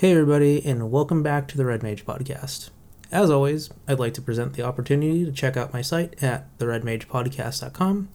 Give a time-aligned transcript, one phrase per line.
[0.00, 2.70] Hey, everybody, and welcome back to the Red Mage Podcast.
[3.12, 8.08] As always, I'd like to present the opportunity to check out my site at theredmagepodcast.com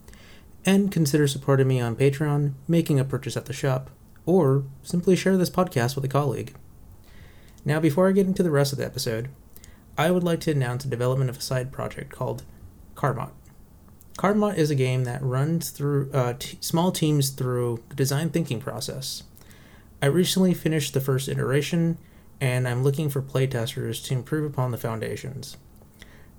[0.65, 3.91] and consider supporting me on Patreon, making a purchase at the shop,
[4.25, 6.55] or simply share this podcast with a colleague.
[7.63, 9.29] Now, before I get into the rest of the episode,
[9.95, 12.41] I would like to announce the development of a side project called
[12.95, 13.29] Karrmot.
[14.17, 18.59] Karrmot is a game that runs through uh, t- small teams through the design thinking
[18.59, 19.21] process.
[20.01, 21.97] I recently finished the first iteration,
[22.41, 25.57] and I'm looking for playtesters to improve upon the foundations.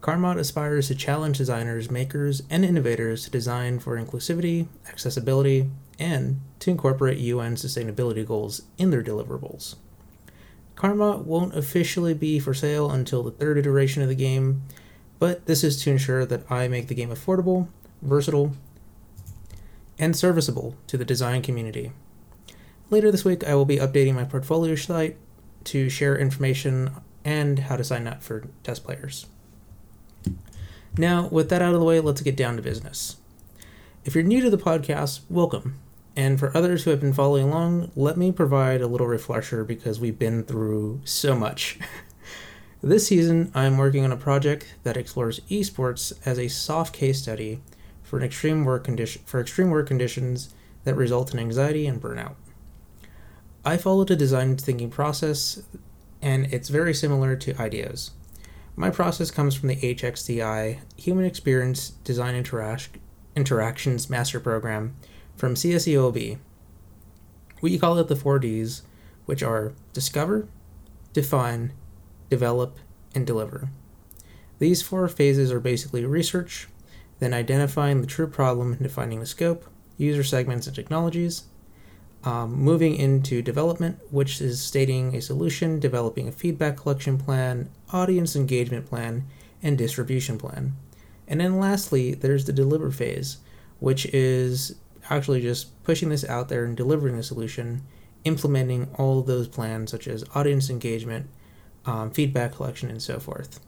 [0.02, 6.70] Karrmot aspires to challenge designers, makers, and innovators to design for inclusivity, accessibility, and to
[6.70, 9.76] incorporate UN sustainability goals in their deliverables.
[10.76, 14.62] Karrmot won't officially be for sale until the third iteration of the game,
[15.18, 17.68] but this is to ensure that I make the game affordable,
[18.02, 18.52] versatile,
[19.98, 21.92] and serviceable to the design community.
[22.88, 25.16] Later this week, I will be updating my portfolio site
[25.64, 26.92] to share information
[27.24, 29.26] and how to sign up for test players.
[30.96, 33.16] Now, with that out of the way, let's get down to business.
[34.04, 35.80] If you're new to the podcast, welcome.
[36.14, 39.98] And for others who have been following along, let me provide a little refresher because
[39.98, 41.80] we've been through so much.
[42.82, 47.60] this season, I'm working on a project that explores esports as a soft case study
[48.04, 52.36] for extreme work condition for extreme work conditions that result in anxiety and burnout.
[53.66, 55.60] I followed a design thinking process,
[56.22, 58.12] and it's very similar to IDEO's.
[58.76, 63.00] My process comes from the HXDI Human Experience Design Interac-
[63.34, 64.94] Interactions Master Program
[65.34, 66.38] from CSULB.
[67.60, 68.82] We call it the four Ds,
[69.24, 70.46] which are discover,
[71.12, 71.72] define,
[72.30, 72.78] develop,
[73.16, 73.70] and deliver.
[74.60, 76.68] These four phases are basically research,
[77.18, 81.46] then identifying the true problem and defining the scope, user segments and technologies,
[82.26, 88.34] um, moving into development, which is stating a solution, developing a feedback collection plan, audience
[88.34, 89.24] engagement plan,
[89.62, 90.74] and distribution plan.
[91.28, 93.38] And then lastly, there's the deliver phase,
[93.78, 94.74] which is
[95.08, 97.82] actually just pushing this out there and delivering the solution,
[98.24, 101.30] implementing all of those plans, such as audience engagement,
[101.84, 103.60] um, feedback collection, and so forth.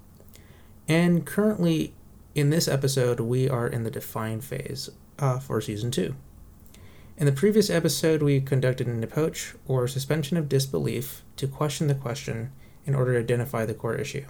[0.89, 1.95] And currently,
[2.35, 4.91] in this episode, we are in the define phase
[5.21, 6.17] uh, for season two.
[7.19, 11.95] In the previous episode, we conducted an approach or suspension of disbelief to question the
[11.97, 12.53] question
[12.87, 14.25] in order to identify the core issue.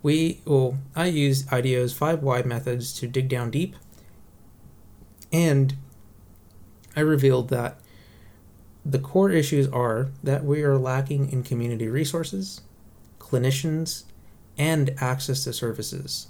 [0.00, 3.74] We, well, I used IDEO's five why methods to dig down deep,
[5.32, 5.74] and
[6.94, 7.80] I revealed that
[8.86, 12.60] the core issues are that we are lacking in community resources,
[13.18, 14.04] clinicians,
[14.56, 16.28] and access to services.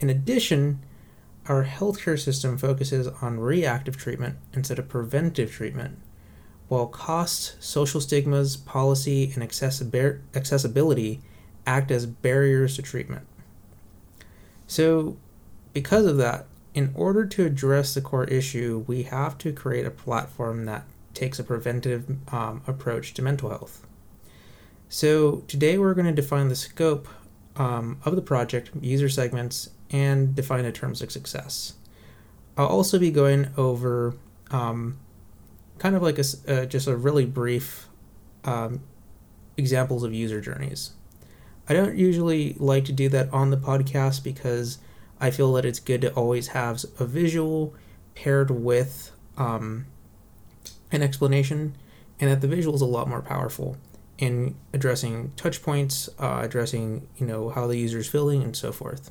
[0.00, 0.80] In addition,
[1.48, 5.98] our healthcare system focuses on reactive treatment instead of preventive treatment,
[6.68, 11.20] while costs, social stigmas, policy, and accessibility
[11.66, 13.26] act as barriers to treatment.
[14.66, 15.16] So,
[15.72, 19.90] because of that, in order to address the core issue, we have to create a
[19.90, 20.84] platform that
[21.14, 23.86] takes a preventive um, approach to mental health.
[24.90, 27.08] So, today we're going to define the scope
[27.56, 31.74] um, of the project, user segments, and define the terms of success.
[32.56, 34.14] I'll also be going over
[34.50, 34.98] um,
[35.78, 37.88] kind of like a, uh, just a really brief
[38.44, 38.80] um,
[39.56, 40.92] examples of user journeys.
[41.68, 44.78] I don't usually like to do that on the podcast because
[45.20, 47.74] I feel that it's good to always have a visual
[48.14, 49.86] paired with um,
[50.90, 51.76] an explanation,
[52.18, 53.76] and that the visual is a lot more powerful
[54.16, 58.72] in addressing touch points, uh, addressing you know how the user is feeling, and so
[58.72, 59.10] forth.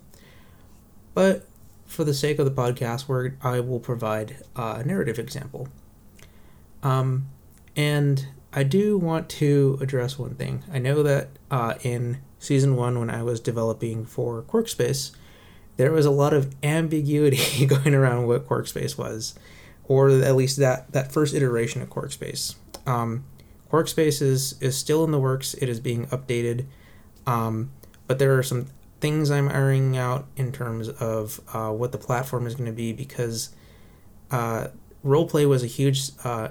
[1.18, 1.48] But
[1.88, 5.68] for the sake of the podcast, where I will provide a narrative example.
[6.84, 7.28] Um,
[7.76, 10.64] and I do want to address one thing.
[10.72, 15.10] I know that uh, in season one, when I was developing for Quirkspace,
[15.78, 19.34] there was a lot of ambiguity going around what Quirkspace was,
[19.86, 22.58] or at least that that first iteration of Quirkspace.
[22.86, 23.26] Um,
[23.72, 25.56] Quirkspace is is still in the works.
[25.56, 26.68] It is being updated,
[27.26, 27.72] um,
[28.06, 28.68] but there are some
[29.00, 32.94] things I'm ironing out in terms of uh, what the platform is going to be
[32.94, 33.50] because
[34.32, 34.68] uh,
[35.06, 36.50] roleplay was a huge uh,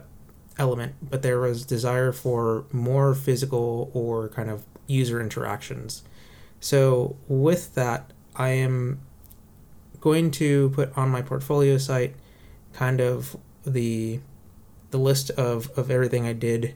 [0.58, 6.02] element, but there was desire for more physical or kind of user interactions.
[6.60, 9.00] So with that, I am
[10.00, 12.14] going to put on my portfolio site
[12.72, 14.20] kind of the
[14.90, 16.74] the list of, of everything I did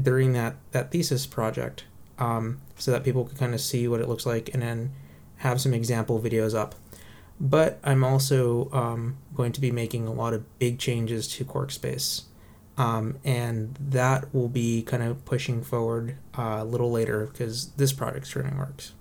[0.00, 1.84] during that, that thesis project
[2.18, 4.92] um, so that people can kind of see what it looks like and then
[5.42, 6.76] have some example videos up.
[7.40, 12.22] But I'm also um, going to be making a lot of big changes to Quirkspace.
[12.78, 17.92] Um, and that will be kind of pushing forward uh, a little later because this
[17.92, 18.92] project's turning works.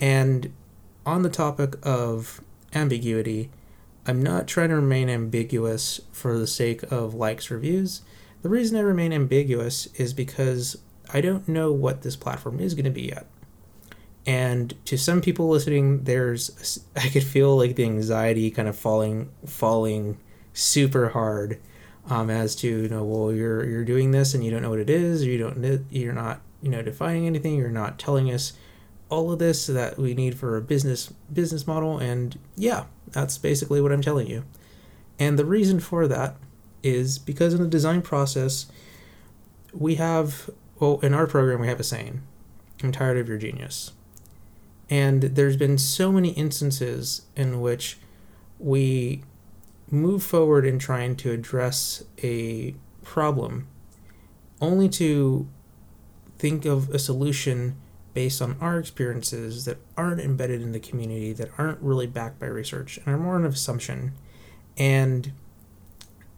[0.00, 0.52] And
[1.04, 2.40] on the topic of
[2.74, 3.50] ambiguity,
[4.06, 8.00] I'm not trying to remain ambiguous for the sake of likes reviews.
[8.40, 10.78] The reason I remain ambiguous is because
[11.12, 13.26] I don't know what this platform is going to be yet.
[14.26, 19.30] And to some people listening, there's I could feel like the anxiety kind of falling
[19.46, 20.18] falling
[20.52, 21.60] super hard
[22.08, 24.80] um, as to you know well you're you're doing this and you don't know what
[24.80, 28.52] it is you don't you're not you know defining anything you're not telling us
[29.08, 33.80] all of this that we need for a business business model and yeah that's basically
[33.80, 34.44] what i'm telling you.
[35.18, 36.36] And the reason for that
[36.82, 38.66] is because in the design process
[39.72, 42.22] we have well in our program we have a saying
[42.82, 43.92] i'm tired of your genius
[44.90, 47.96] and there's been so many instances in which
[48.58, 49.22] we
[49.90, 53.68] move forward in trying to address a problem
[54.60, 55.48] only to
[56.38, 57.76] think of a solution
[58.12, 62.46] based on our experiences that aren't embedded in the community, that aren't really backed by
[62.46, 64.12] research, and are more an assumption,
[64.76, 65.32] and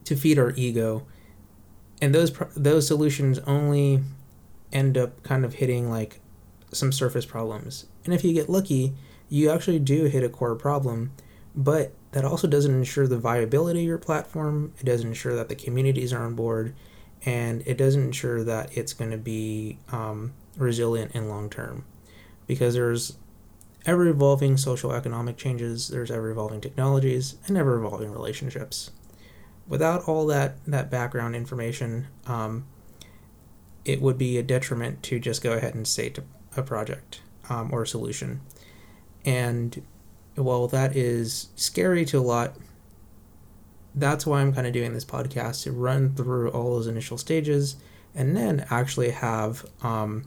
[0.04, 1.06] to feed our ego.
[2.00, 4.02] And those those solutions only
[4.72, 6.20] end up kind of hitting like
[6.73, 7.87] some surface problems.
[8.05, 8.95] And if you get lucky,
[9.29, 11.13] you actually do hit a core problem,
[11.55, 14.73] but that also doesn't ensure the viability of your platform.
[14.79, 16.75] It doesn't ensure that the communities are on board,
[17.25, 21.85] and it doesn't ensure that it's going to be um, resilient and long term.
[22.47, 23.17] Because there's
[23.87, 28.91] ever evolving social economic changes, there's ever evolving technologies, and ever evolving relationships.
[29.67, 32.67] Without all that, that background information, um,
[33.85, 36.19] it would be a detriment to just go ahead and state
[36.56, 38.40] a project um, or a solution.
[39.25, 39.82] And
[40.34, 42.56] while that is scary to a lot,
[43.94, 47.76] that's why I'm kind of doing this podcast to run through all those initial stages
[48.14, 50.25] and then actually have um,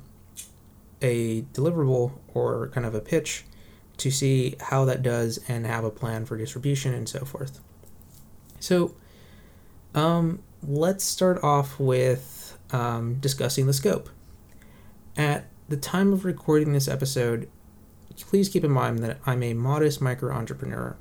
[1.01, 3.44] a deliverable or kind of a pitch
[3.98, 7.60] to see how that does and have a plan for distribution and so forth.
[8.60, 8.95] So,
[9.94, 14.10] um, let's start off with um, discussing the scope.
[15.18, 17.50] At the time of recording this episode,
[18.22, 20.96] please keep in mind that I'm a modest micro entrepreneur.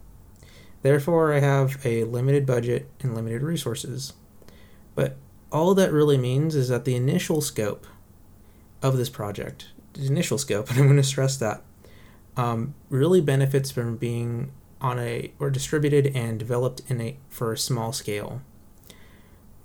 [0.82, 4.14] Therefore, I have a limited budget and limited resources.
[4.94, 5.16] But
[5.52, 7.87] all that really means is that the initial scope
[8.82, 11.62] of this project, the initial scope, and I'm going to stress that,
[12.37, 17.58] um, really benefits from being on a or distributed and developed in a for a
[17.58, 18.43] small scale.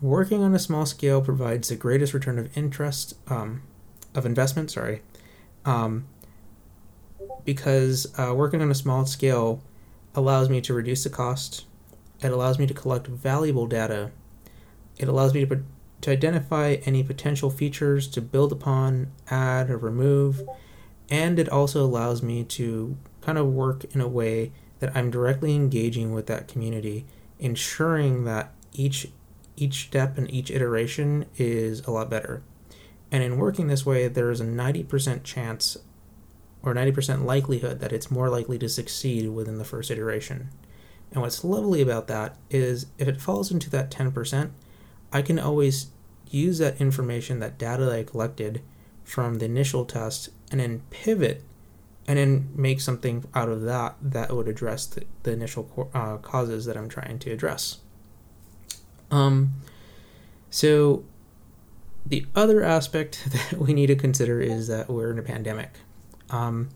[0.02, 3.64] Working on a small scale provides the greatest return of interest um,
[4.16, 4.72] of investment.
[4.72, 5.02] Sorry,
[5.66, 6.06] um,
[7.46, 9.62] because uh, working on a small scale
[10.16, 11.66] allows me to reduce the cost.
[12.22, 14.12] It allows me to collect valuable data.
[14.98, 15.64] It allows me to,
[16.02, 20.42] to identify any potential features to build upon, add, or remove.
[21.10, 25.56] And it also allows me to kind of work in a way that I'm directly
[25.56, 27.06] engaging with that community,
[27.40, 29.08] ensuring that each
[29.56, 32.42] each step and each iteration is a lot better.
[33.12, 35.78] And in working this way, there is a 90% chance
[36.62, 40.50] or 90% likelihood that it's more likely to succeed within the first iteration.
[41.12, 44.52] And what's lovely about that is if it falls into that 10%,
[45.12, 45.88] I can always
[46.30, 48.62] use that information, that data that I collected
[49.04, 51.44] from the initial test, and then pivot
[52.08, 56.66] and then make something out of that that would address the, the initial uh, causes
[56.66, 57.78] that I'm trying to address.
[59.12, 59.54] Um,
[60.50, 61.04] so,
[62.10, 65.72] the other aspect that we need to consider is that we're in a pandemic.
[66.30, 66.70] Um,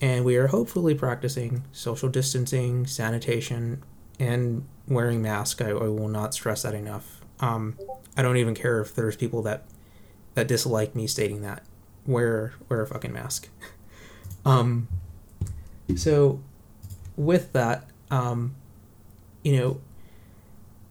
[0.00, 3.82] and we are hopefully practicing social distancing, sanitation,
[4.18, 5.60] and wearing masks.
[5.60, 7.20] I, I will not stress that enough.
[7.40, 7.78] Um,
[8.16, 9.64] I don't even care if there's people that
[10.34, 11.62] that dislike me stating that.
[12.06, 13.48] Wear wear a fucking mask.
[14.44, 14.88] um,
[15.96, 16.40] so
[17.16, 18.54] with that, um,
[19.42, 19.80] you know,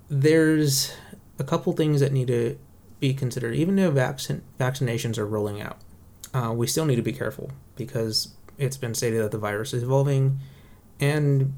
[0.10, 0.94] there's
[1.38, 2.58] a couple things that need to
[3.08, 3.56] be considered.
[3.56, 5.78] Even though vaccine vaccinations are rolling out,
[6.34, 9.84] uh, we still need to be careful because it's been stated that the virus is
[9.84, 10.40] evolving
[11.00, 11.54] and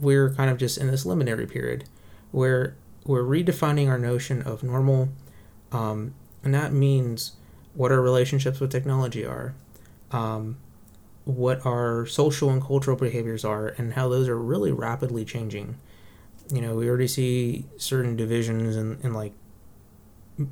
[0.00, 1.84] we're kind of just in this liminary period
[2.30, 5.08] where we're redefining our notion of normal
[5.72, 6.14] um,
[6.44, 7.32] and that means
[7.74, 9.54] what our relationships with technology are
[10.12, 10.56] um,
[11.24, 15.76] what our social and cultural behaviors are and how those are really rapidly changing
[16.52, 19.32] you know we already see certain divisions in, in like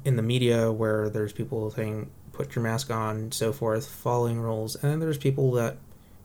[0.05, 4.75] in the media where there's people saying put your mask on, so forth, following rules.
[4.77, 5.77] And then there's people that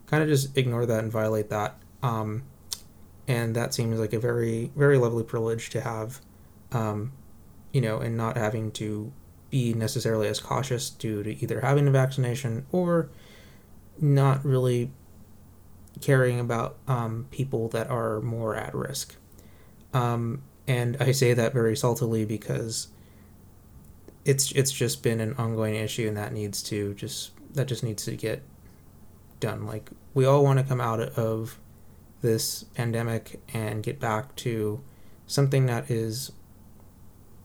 [0.08, 1.78] kind of just ignore that and violate that.
[2.02, 2.44] Um,
[3.28, 6.20] and that seems like a very, very lovely privilege to have
[6.72, 7.12] um,
[7.72, 9.12] you know, and not having to
[9.50, 13.10] be necessarily as cautious due to either having a vaccination or
[14.00, 14.92] not really
[16.02, 19.16] caring about um, people that are more at risk.
[19.94, 22.90] Um, and I say that very saltily because
[24.26, 28.06] it's it's just been an ongoing issue, and that needs to just that just needs
[28.06, 28.44] to get
[29.40, 29.66] done.
[29.66, 31.60] Like we all want to come out of
[32.22, 34.82] this pandemic and get back to
[35.26, 36.32] something that is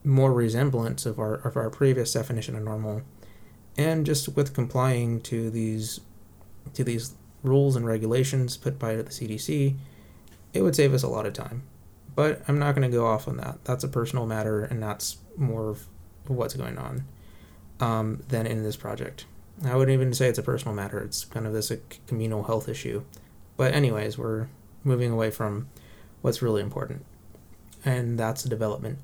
[0.03, 3.03] more resemblance of our of our previous definition of normal,
[3.77, 6.01] and just with complying to these
[6.75, 9.77] to these rules and regulations put by the CDC,
[10.53, 11.63] it would save us a lot of time.
[12.15, 13.65] But I'm not going to go off on that.
[13.65, 15.87] That's a personal matter, and that's more of
[16.27, 17.05] what's going on
[17.81, 19.27] um, than in this project.
[19.65, 20.99] I wouldn't even say it's a personal matter.
[20.99, 21.73] It's kind of this
[22.07, 23.05] communal health issue.
[23.57, 24.49] But anyways, we're
[24.83, 25.69] moving away from
[26.23, 27.05] what's really important,
[27.85, 28.99] and that's the development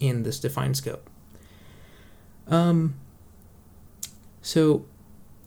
[0.00, 1.08] in this defined scope.
[2.48, 2.96] Um.
[4.42, 4.84] So,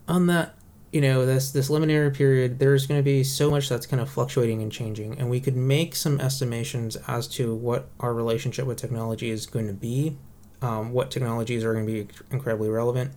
[0.07, 0.55] on that,
[0.91, 4.09] you know, this this liminary period, there's going to be so much that's kind of
[4.09, 8.77] fluctuating and changing, and we could make some estimations as to what our relationship with
[8.77, 10.17] technology is going to be,
[10.61, 13.11] um, what technologies are going to be incredibly relevant,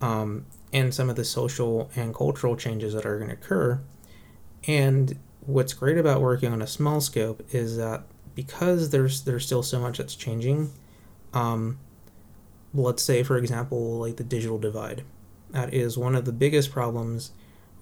[0.00, 3.80] um, and some of the social and cultural changes that are going to occur.
[4.66, 9.62] And what's great about working on a small scope is that because there's there's still
[9.62, 10.72] so much that's changing,
[11.32, 11.78] um,
[12.72, 15.04] let's say for example like the digital divide,
[15.50, 17.32] that is one of the biggest problems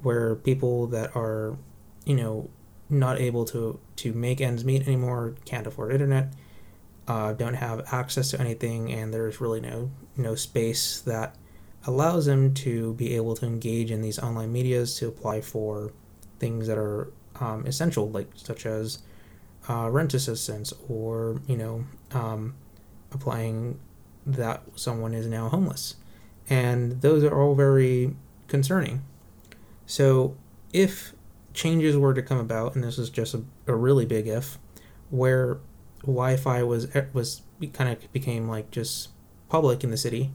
[0.02, 1.56] where people that are,
[2.04, 2.48] you know,
[2.88, 6.32] not able to to make ends meet anymore, can't afford internet,
[7.10, 11.34] uh, don't have access to anything, and there's really no no space that
[11.84, 15.92] allows them to be able to engage in these online medias to apply for
[16.38, 19.00] things that are um, essential, like such as
[19.68, 22.54] uh, rent assistance or you know um,
[23.10, 23.80] applying
[24.24, 25.96] that someone is now homeless,
[26.48, 28.14] and those are all very
[28.46, 29.02] concerning.
[29.84, 30.36] So
[30.72, 31.12] if
[31.54, 34.58] changes were to come about, and this is just a, a really big if,
[35.10, 35.58] where
[36.02, 37.42] Wi-Fi was was
[37.72, 39.10] kind of became like just
[39.48, 40.30] public in the city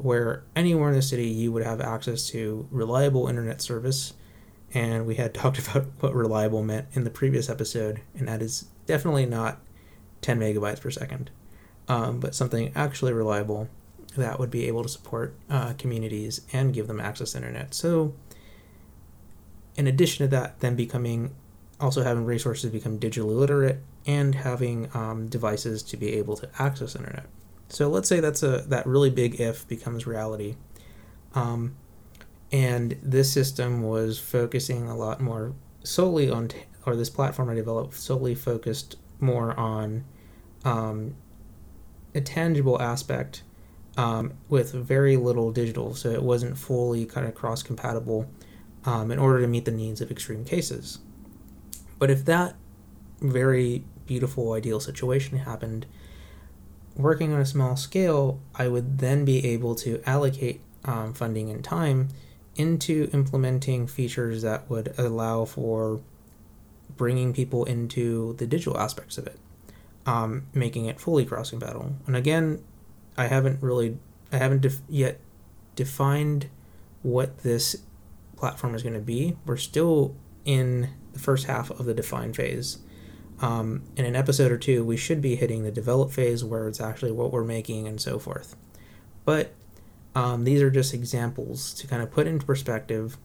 [0.00, 4.14] where anywhere in the city you would have access to reliable internet service.
[4.72, 8.66] And we had talked about what reliable meant in the previous episode, and that is
[8.86, 9.60] definitely not
[10.22, 11.30] 10 megabytes per second,
[11.88, 13.68] um, but something actually reliable
[14.16, 17.74] that would be able to support uh, communities and give them access to internet.
[17.74, 18.14] So,
[19.76, 21.34] in addition to that, then becoming
[21.78, 26.94] also having resources become digitally literate and having um, devices to be able to access
[26.96, 27.26] internet.
[27.68, 30.56] So let's say that's a that really big if becomes reality.
[31.34, 31.76] Um,
[32.52, 35.54] and this system was focusing a lot more
[35.84, 40.04] solely on, t- or this platform I developed solely focused more on
[40.64, 41.14] um,
[42.14, 43.44] a tangible aspect
[43.96, 45.94] um, with very little digital.
[45.94, 48.28] So it wasn't fully kind of cross compatible
[48.84, 50.98] um, in order to meet the needs of extreme cases.
[51.98, 52.56] But if that
[53.20, 55.86] very beautiful, ideal situation happened,
[56.96, 61.62] working on a small scale, I would then be able to allocate um, funding and
[61.62, 62.08] time
[62.56, 66.00] into implementing features that would allow for
[66.96, 69.38] bringing people into the digital aspects of it,
[70.06, 71.94] um, making it fully cross compatible.
[72.06, 72.62] And again,
[73.16, 73.98] I haven't really,
[74.32, 75.20] I haven't def- yet
[75.76, 76.48] defined
[77.02, 77.76] what this
[78.36, 79.36] platform is going to be.
[79.46, 82.78] We're still in the first half of the define phase
[83.40, 86.80] um, in an episode or two, we should be hitting the develop phase where it's
[86.80, 88.56] actually what we're making and so forth.
[89.24, 89.52] But
[90.14, 93.16] um, these are just examples to kind of put into perspective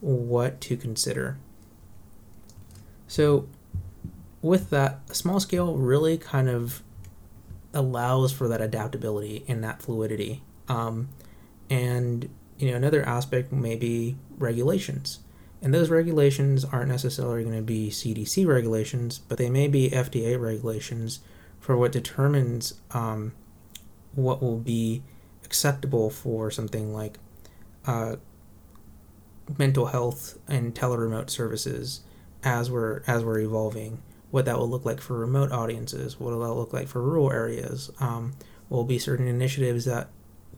[0.00, 1.38] what to consider.
[3.06, 3.48] So,
[4.42, 6.82] with that, small scale really kind of
[7.74, 10.42] allows for that adaptability and that fluidity.
[10.68, 11.10] Um,
[11.68, 15.20] and you know, another aspect may be regulations.
[15.62, 20.40] And those regulations aren't necessarily going to be CDC regulations, but they may be FDA
[20.40, 21.20] regulations
[21.58, 23.32] for what determines um,
[24.14, 25.02] what will be
[25.44, 27.18] acceptable for something like
[27.86, 28.16] uh,
[29.58, 32.00] mental health and teleremote services
[32.42, 34.02] as we're as we're evolving.
[34.30, 37.30] What that will look like for remote audiences, what will that look like for rural
[37.32, 37.90] areas?
[38.00, 38.32] Um,
[38.68, 40.08] will be certain initiatives that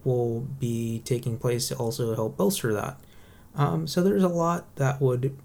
[0.05, 3.01] will be taking place to also help bolster that.
[3.55, 5.37] Um, so there's a lot that would,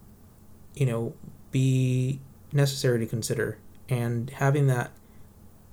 [0.75, 1.13] you know,
[1.51, 2.19] be
[2.53, 3.57] necessary to consider,
[3.89, 4.91] and having that,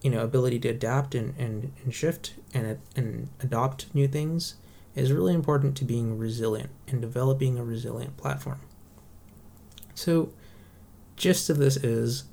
[0.03, 4.57] you know, ability to adapt and, and, and shift and and adopt new things
[4.95, 8.61] is really important to being resilient and developing a resilient platform.
[9.95, 10.33] So,
[11.17, 12.25] gist of this is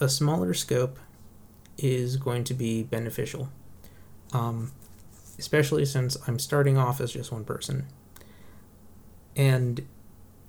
[0.00, 0.98] a smaller scope
[1.78, 3.50] is going to be beneficial.
[4.32, 4.72] um,
[5.38, 7.86] especially since I'm starting off as just one person.
[9.36, 9.86] And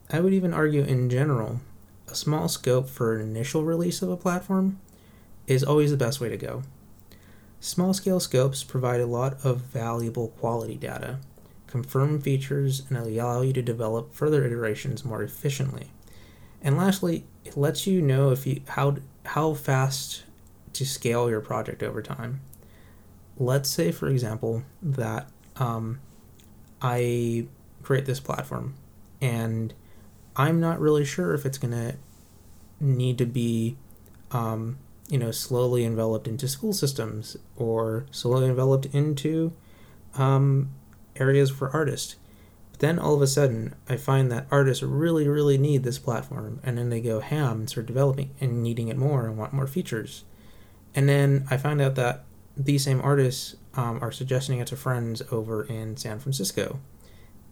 [0.10, 1.60] I would even argue in general,
[2.08, 4.80] a small scope for an initial release of a platform
[5.46, 6.64] is always the best way to go.
[7.60, 11.20] Small scale scopes provide a lot of valuable quality data,
[11.66, 15.92] confirm features, and allow you to develop further iterations more efficiently.
[16.62, 20.24] And lastly, it lets you know if you how how fast
[20.74, 22.42] to scale your project over time.
[23.38, 26.00] Let's say, for example, that um,
[26.82, 27.48] I
[27.88, 28.76] create this platform
[29.22, 29.74] and
[30.36, 31.96] I'm not really sure if it's going to
[32.80, 33.76] need to be,
[34.32, 34.78] um,
[35.10, 39.54] you know, slowly enveloped into school systems or slowly enveloped into
[40.16, 40.70] um,
[41.16, 42.18] areas for artists.
[42.72, 46.60] But then all of a sudden, I find that artists really, really need this platform,
[46.64, 49.66] and then they go ham and start developing and needing it more and want more
[49.66, 50.24] features.
[50.94, 52.26] And then I find out that
[52.56, 56.80] these same artists um, are suggesting it to friends over in San Francisco,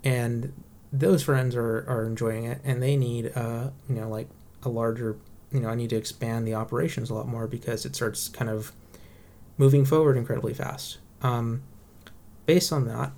[0.05, 0.53] and
[0.93, 4.29] those friends are, are enjoying it, and they need uh you know like
[4.63, 5.17] a larger
[5.51, 8.50] you know I need to expand the operations a lot more because it starts kind
[8.50, 8.71] of
[9.57, 11.00] moving forward incredibly fast.
[11.21, 11.63] Um,
[12.45, 13.12] based on that,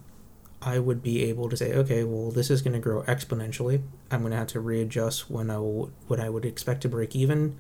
[0.62, 3.82] I would be able to say, okay, well, this is going to grow exponentially.
[4.10, 7.16] I'm going to have to readjust when I w- what I would expect to break
[7.16, 7.58] even,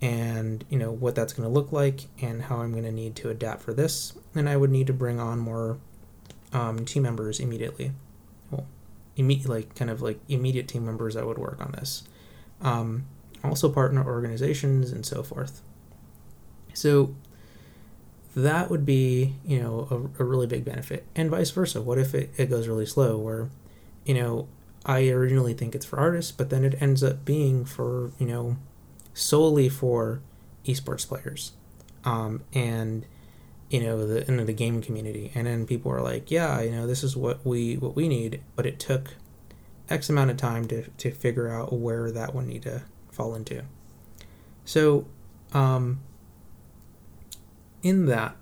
[0.00, 3.14] and you know what that's going to look like, and how I'm going to need
[3.16, 4.14] to adapt for this.
[4.34, 5.78] And I would need to bring on more
[6.52, 7.92] um, team members immediately.
[9.16, 12.04] Immediate like kind of like immediate team members that would work on this.
[12.60, 13.06] Um,
[13.44, 15.62] also partner organizations and so forth.
[16.74, 17.14] So
[18.34, 22.14] that would be you know a, a really big benefit and vice versa what if
[22.14, 23.50] it, it goes really slow where
[24.04, 24.48] you know
[24.86, 28.56] i originally think it's for artists but then it ends up being for you know
[29.12, 30.20] solely for
[30.64, 31.52] esports players
[32.04, 33.04] um, and
[33.72, 35.32] you know the in the game community.
[35.34, 38.42] And then people are like yeah you know this is what we what we need.
[38.54, 39.14] But it took
[39.90, 43.62] x amount of time to, to figure out where that would need to fall into.
[44.64, 45.06] So
[45.52, 46.00] um,
[47.82, 48.36] in that,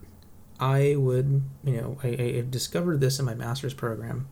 [0.59, 4.29] I would, you know, I, I discovered this in my master's program.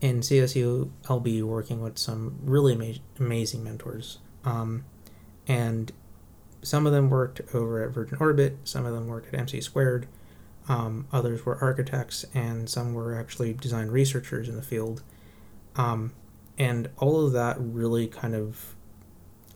[0.00, 0.90] In CSU.
[1.08, 4.18] I'll be working with some really ama- amazing mentors.
[4.44, 4.84] Um,
[5.46, 5.92] and
[6.60, 10.08] some of them worked over at Virgin Orbit, some of them worked at MC Squared,
[10.68, 15.02] um, others were architects, and some were actually design researchers in the field.
[15.76, 16.12] Um,
[16.58, 18.74] and all of that really kind of,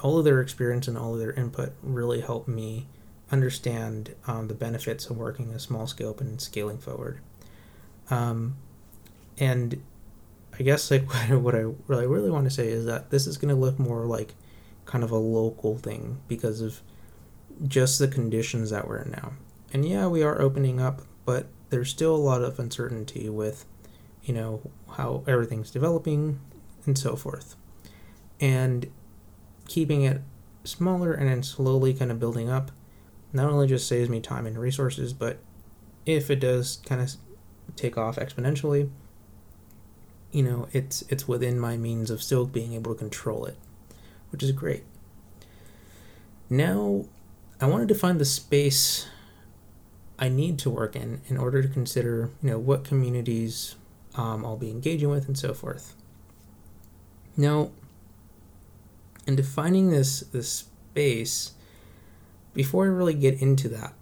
[0.01, 2.87] all of their experience and all of their input really helped me
[3.31, 7.21] understand um, the benefits of working a small scope and scaling forward.
[8.11, 8.57] Um,
[9.39, 9.83] and
[10.59, 13.55] I guess like what I really really want to say is that this is going
[13.55, 14.35] to look more like
[14.85, 16.81] kind of a local thing because of
[17.67, 19.33] just the conditions that we're in now.
[19.73, 23.67] And yeah, we are opening up, but there's still a lot of uncertainty with,
[24.23, 26.41] you know, how everything's developing
[26.87, 27.57] and so forth.
[28.41, 28.91] And
[29.67, 30.23] keeping it
[30.65, 32.71] smaller and then slowly kind of building up
[33.33, 35.39] not only just saves me time and resources, but
[36.07, 37.13] if it does kind of
[37.75, 38.89] take off exponentially,
[40.33, 43.57] you know, it's it's within my means of still being able to control it,
[44.31, 44.85] which is great.
[46.49, 47.05] Now,
[47.61, 49.09] I wanted to find the space
[50.19, 53.77] I need to work in in order to consider, you know, what communities
[54.15, 55.95] um, I'll be engaging with and so forth.
[57.37, 57.71] Now,
[59.27, 61.53] in defining this this space,
[62.55, 63.93] before I really get into that,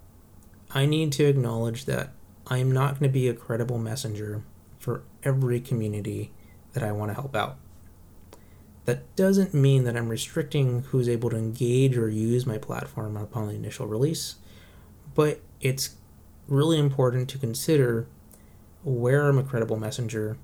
[0.70, 2.12] I need to acknowledge that
[2.46, 4.42] I'm not going to be a credible messenger
[4.78, 6.30] for every community
[6.74, 7.56] that I want to help out.
[8.84, 13.48] That doesn't mean that I'm restricting who's able to engage or use my platform upon
[13.48, 14.36] the initial release,
[15.14, 15.96] but it's
[16.48, 18.06] really important to consider
[18.82, 20.36] where I'm a credible messenger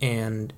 [0.00, 0.52] and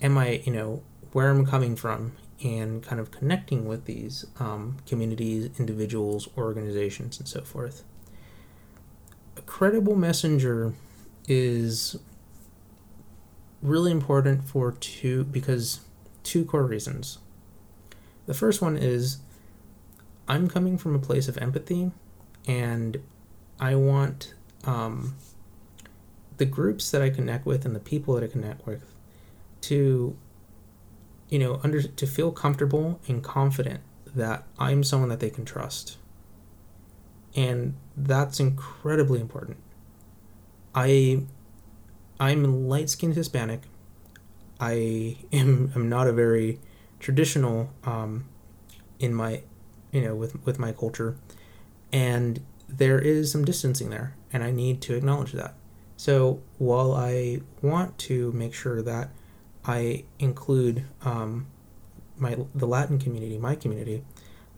[0.00, 4.78] am I, you know, where I'm coming from and kind of connecting with these um,
[4.86, 7.84] communities, individuals, organizations, and so forth.
[9.36, 10.74] A credible messenger
[11.28, 11.96] is
[13.62, 15.80] really important for two because
[16.22, 17.18] two core reasons.
[18.26, 19.18] The first one is
[20.26, 21.92] I'm coming from a place of empathy
[22.46, 23.00] and
[23.62, 25.14] I want um,
[26.36, 28.92] the groups that I connect with and the people that I connect with
[29.62, 30.16] to
[31.32, 33.80] you know, under to feel comfortable and confident
[34.14, 35.96] that I'm someone that they can trust.
[37.34, 39.56] And that's incredibly important.
[40.74, 41.22] I
[42.20, 43.62] I'm light-skinned Hispanic.
[44.60, 46.60] I am am not a very
[47.00, 48.28] traditional um,
[48.98, 49.40] in my
[49.90, 51.16] you know with with my culture
[51.94, 52.42] and
[52.76, 55.54] there is some distancing there and I need to acknowledge that.
[55.96, 59.10] So while I want to make sure that
[59.64, 61.46] I include um,
[62.16, 64.02] my the Latin community, my community,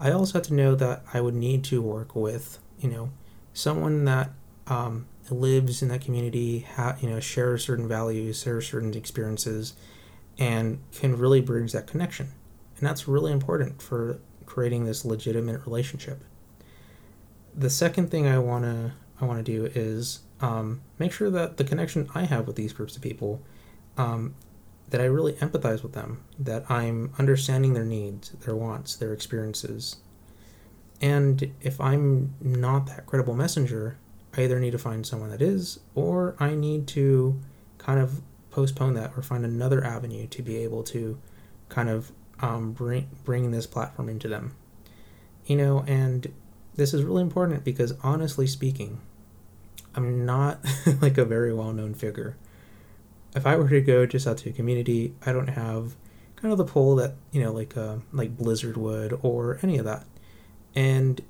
[0.00, 3.11] I also have to know that I would need to work with you know
[3.53, 4.31] someone that
[4.66, 9.74] um, lives in that community, ha- you know, shares certain values, shares certain experiences,
[10.38, 12.33] and can really bridge that connection.
[12.79, 16.22] And that's really important for creating this legitimate relationship.
[17.56, 22.08] The second thing I wanna I wanna do is um, make sure that the connection
[22.14, 23.40] I have with these groups of people,
[23.96, 24.34] um,
[24.90, 29.96] that I really empathize with them, that I'm understanding their needs, their wants, their experiences.
[31.00, 33.96] And if I'm not that credible messenger,
[34.36, 37.40] I either need to find someone that is, or I need to
[37.78, 41.18] kind of postpone that or find another avenue to be able to
[41.68, 44.54] kind of um, bring bring this platform into them.
[45.46, 46.32] You know, and
[46.76, 49.00] this is really important because honestly speaking,
[49.94, 50.60] I'm not
[51.00, 52.37] like a very well known figure.
[53.34, 55.96] If I were to go just out to a community, I don't have
[56.37, 59.84] kind of the pull that you know, like uh, like Blizzard would or any of
[59.84, 60.04] that.
[60.74, 61.20] And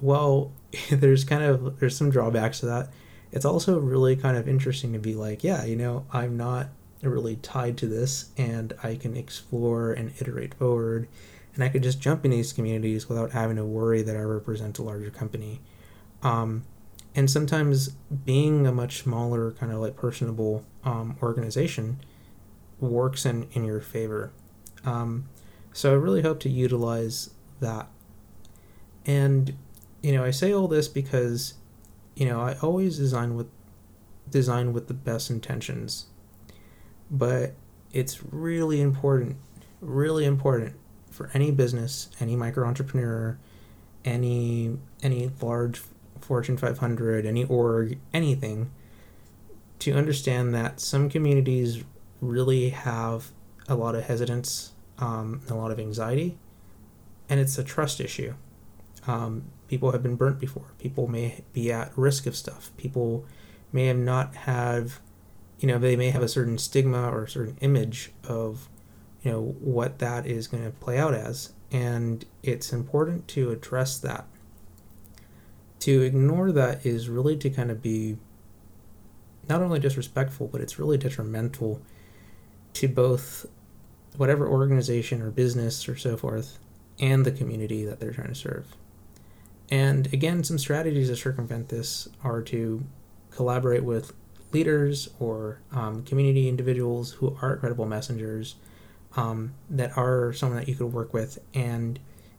[0.00, 0.52] well,
[0.90, 2.90] there's kind of there's some drawbacks to that.
[3.30, 6.68] It's also really kind of interesting to be like, yeah, you know, I'm not
[7.02, 11.08] really tied to this, and I can explore and iterate forward,
[11.58, 14.78] and I could just jump in these communities without having to worry that I represent
[14.78, 15.60] a larger company.
[16.22, 16.64] Um,
[17.16, 17.88] and sometimes
[18.24, 22.00] being a much smaller, kind of like personable um, organization
[22.78, 24.30] works in, in your favor.
[24.84, 25.28] Um,
[25.72, 27.88] so I really hope to utilize that.
[29.04, 29.56] And
[30.00, 31.54] you know, I say all this because,
[32.14, 33.48] you know, I always design with
[34.30, 36.06] design with the best intentions.
[37.10, 37.54] But
[37.92, 39.38] it's really important,
[39.80, 40.76] really important
[41.18, 43.36] for any business, any micro entrepreneur,
[44.04, 45.82] any any large
[46.20, 48.70] Fortune 500, any org, anything,
[49.80, 51.82] to understand that some communities
[52.20, 53.32] really have
[53.68, 56.38] a lot of hesitance, um, a lot of anxiety,
[57.28, 58.34] and it's a trust issue.
[59.08, 60.66] Um, people have been burnt before.
[60.78, 62.70] People may be at risk of stuff.
[62.76, 63.26] People
[63.72, 65.00] may have not have,
[65.58, 68.68] you know, they may have a certain stigma or a certain image of,
[69.22, 71.52] you know, what that is going to play out as.
[71.70, 74.26] And it's important to address that.
[75.80, 78.16] To ignore that is really to kind of be
[79.48, 81.80] not only disrespectful, but it's really detrimental
[82.74, 83.46] to both
[84.16, 86.58] whatever organization or business or so forth
[86.98, 88.66] and the community that they're trying to serve.
[89.70, 92.84] And again, some strategies to circumvent this are to
[93.30, 94.12] collaborate with
[94.52, 98.56] leaders or um, community individuals who are credible messengers
[99.16, 101.98] um, that are someone that you could work with and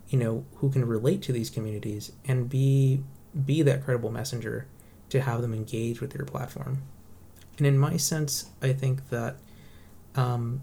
[0.10, 3.04] you know who can relate to these communities and be
[3.46, 4.68] be that credible messenger
[5.10, 6.82] to have them engage with your platform
[7.58, 9.36] and in my sense i think that
[10.16, 10.62] um,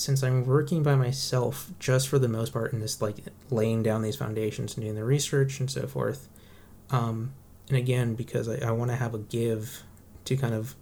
[0.00, 3.16] since I'm working by myself just for the most part in this like
[3.50, 6.28] laying down these foundations and doing the research and so forth,
[6.90, 7.32] um,
[7.68, 9.82] and again because I, I want to have a give
[10.24, 10.74] to kind of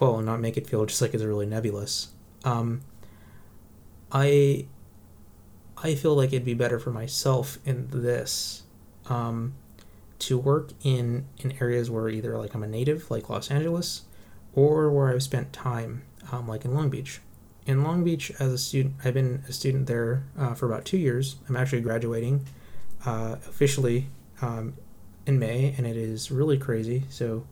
[0.00, 2.08] well not make it feel just like it's really nebulous.
[2.44, 2.82] Um,
[4.12, 4.66] I
[5.82, 8.62] I feel like it'd be better for myself in this
[9.08, 9.54] um,
[10.20, 14.02] to work in in areas where either like I'm a native like Los Angeles
[14.54, 17.20] or where I've spent time um, like in Long Beach
[17.66, 18.94] in Long Beach as a student.
[19.04, 21.36] I've been a student there uh, for about two years.
[21.48, 22.46] I'm actually graduating
[23.04, 24.06] uh, officially
[24.40, 24.74] um,
[25.26, 27.04] in May, and it is really crazy.
[27.10, 27.44] So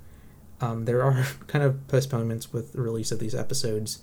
[0.60, 4.02] um, there are kind of postponements with the release of these episodes,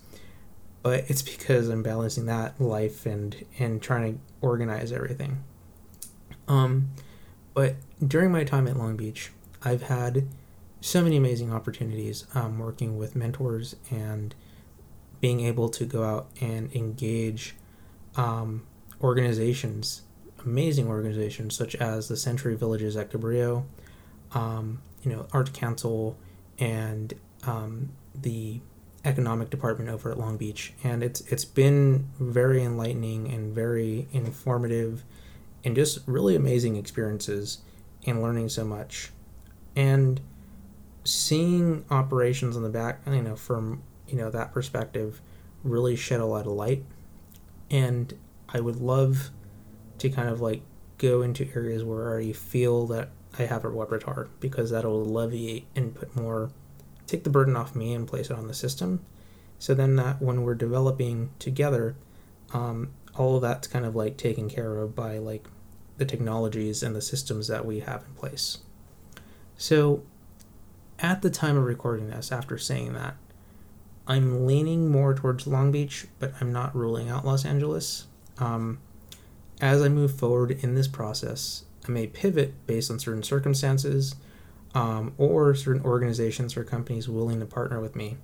[0.83, 5.43] but it's because I'm balancing that life and and trying to organize everything.
[6.47, 6.91] Um,
[7.53, 9.31] but during my time at Long Beach,
[9.63, 10.27] I've had
[10.79, 14.33] so many amazing opportunities um, working with mentors and
[15.19, 17.55] being able to go out and engage
[18.15, 18.65] um,
[19.01, 20.01] organizations,
[20.43, 23.65] amazing organizations such as the Century Villages at Cabrillo,
[24.33, 26.17] um, you know, Art Council,
[26.57, 27.13] and
[27.43, 28.61] um, the
[29.03, 35.03] economic department over at Long Beach, and it's it's been very enlightening and very informative,
[35.63, 37.59] and just really amazing experiences,
[38.05, 39.11] and learning so much,
[39.75, 40.21] and
[41.03, 45.21] seeing operations on the back, you know, from you know that perspective
[45.63, 46.83] really shed a lot of light.
[47.69, 48.13] And
[48.53, 49.31] i would love
[49.97, 50.61] to kind of like
[50.97, 53.09] go into areas where i already feel that
[53.39, 56.51] i have a repertoire because that'll alleviate and put more
[57.11, 59.03] take the burden off me and place it on the system
[59.59, 61.95] so then that when we're developing together
[62.53, 65.47] um, all of that's kind of like taken care of by like
[65.97, 68.59] the technologies and the systems that we have in place
[69.57, 70.01] so
[71.01, 73.15] at the time of recording this, after saying that,
[74.07, 78.05] I'm leaning more towards Long Beach, but I'm not ruling out Los Angeles.
[78.37, 78.79] Um,
[79.59, 84.15] as I move forward in this process, I may pivot based on certain circumstances
[84.73, 88.17] um, or certain organizations or companies willing to partner with me,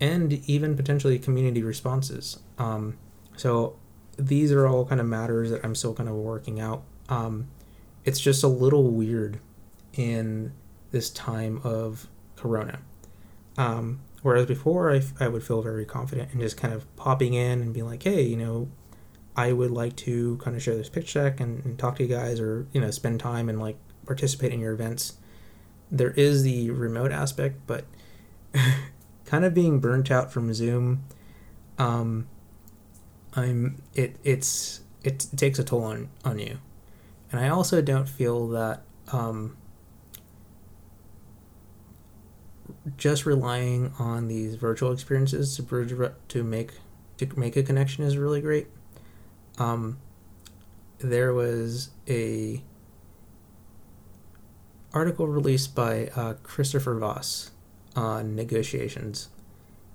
[0.00, 2.38] and even potentially community responses.
[2.58, 2.98] Um,
[3.36, 3.76] so
[4.16, 6.82] these are all kind of matters that I'm still kind of working out.
[7.08, 7.48] Um,
[8.04, 9.40] it's just a little weird
[9.94, 10.52] in
[10.90, 12.78] this time of Corona.
[13.56, 17.60] Um, whereas before, I, I would feel very confident in just kind of popping in
[17.60, 18.68] and being like, hey, you know,
[19.36, 22.08] I would like to kind of share this pitch deck and, and talk to you
[22.08, 25.14] guys or, you know, spend time and like participate in your events.
[25.90, 27.84] There is the remote aspect, but
[29.24, 31.04] kind of being burnt out from Zoom.
[31.78, 32.28] Um,
[33.34, 36.58] I'm it it's it, takes a toll on on you,
[37.30, 39.56] and I also don't feel that um,
[42.96, 45.94] just relying on these virtual experiences to bridge
[46.28, 46.72] to make
[47.18, 48.68] to make a connection is really great.
[49.58, 49.98] Um,
[50.98, 52.62] there was a
[54.94, 57.50] article released by uh, Christopher Voss
[57.94, 59.28] on negotiations,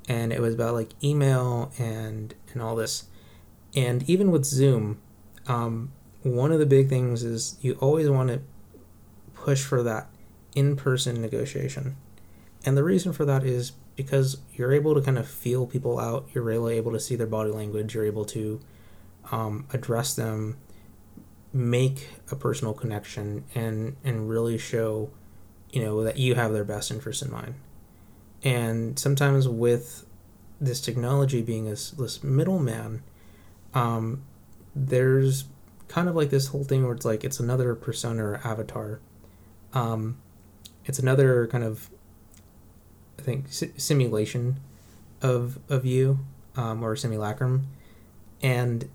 [0.07, 3.05] and it was about like email and and all this
[3.75, 4.99] and even with Zoom,
[5.47, 5.91] um,
[6.23, 8.41] one of the big things is you always want to
[9.33, 10.09] push for that
[10.55, 11.95] in person negotiation.
[12.65, 16.27] And the reason for that is because you're able to kind of feel people out,
[16.33, 18.59] you're really able to see their body language, you're able to
[19.31, 20.57] um, address them,
[21.51, 25.09] make a personal connection, and, and really show,
[25.71, 27.55] you know, that you have their best interest in mind.
[28.43, 30.05] And sometimes with
[30.61, 33.01] this technology being this, this middleman,
[33.73, 34.23] um,
[34.75, 35.45] there's
[35.87, 38.99] kind of like this whole thing where it's like it's another persona or avatar.
[39.73, 40.21] Um,
[40.85, 41.89] it's another kind of,
[43.17, 44.59] I think, si- simulation
[45.21, 46.19] of of you
[46.55, 47.67] um, or simulacrum,
[48.41, 48.89] and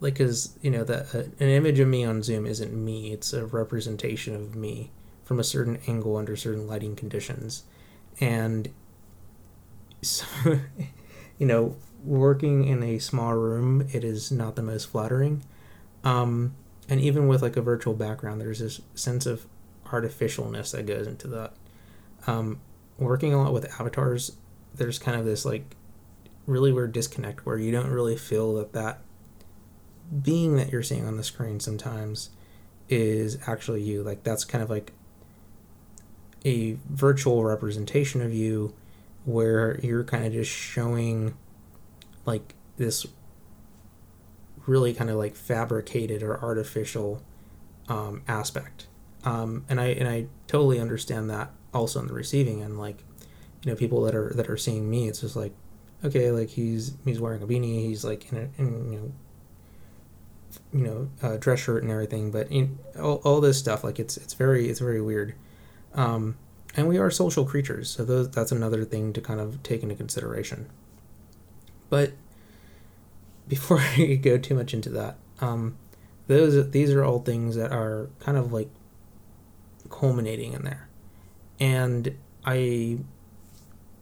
[0.00, 3.32] like because you know that uh, an image of me on Zoom isn't me; it's
[3.32, 4.90] a representation of me
[5.24, 7.64] from a certain angle under certain lighting conditions,
[8.20, 8.68] and
[10.02, 10.26] so,
[11.38, 15.42] you know working in a small room, it is not the most flattering.
[16.04, 16.54] Um,
[16.88, 19.46] and even with like a virtual background, there's this sense of
[19.86, 21.52] artificialness that goes into that.
[22.26, 22.60] Um,
[22.98, 24.32] working a lot with avatars,
[24.74, 25.76] there's kind of this like
[26.46, 29.00] really weird disconnect where you don't really feel that that
[30.22, 32.30] being that you're seeing on the screen sometimes
[32.88, 34.02] is actually you.
[34.02, 34.92] Like that's kind of like
[36.44, 38.74] a virtual representation of you
[39.24, 41.36] where you're kind of just showing
[42.24, 43.06] like this
[44.66, 47.22] really kind of like fabricated or artificial
[47.88, 48.86] um, aspect.
[49.24, 52.78] Um, and I and I totally understand that also on the receiving end.
[52.78, 53.04] Like,
[53.62, 55.52] you know, people that are that are seeing me, it's just like,
[56.04, 59.12] okay, like he's he's wearing a beanie, he's like in a in, you know
[60.72, 64.16] you know uh, dress shirt and everything, but in, all, all this stuff like it's
[64.16, 65.34] it's very it's very weird.
[65.94, 66.36] Um,
[66.76, 69.94] and we are social creatures, so those, that's another thing to kind of take into
[69.94, 70.68] consideration.
[71.88, 72.12] But
[73.48, 75.76] before I go too much into that, um,
[76.26, 78.70] those these are all things that are kind of like
[79.90, 80.88] culminating in there,
[81.58, 82.98] and I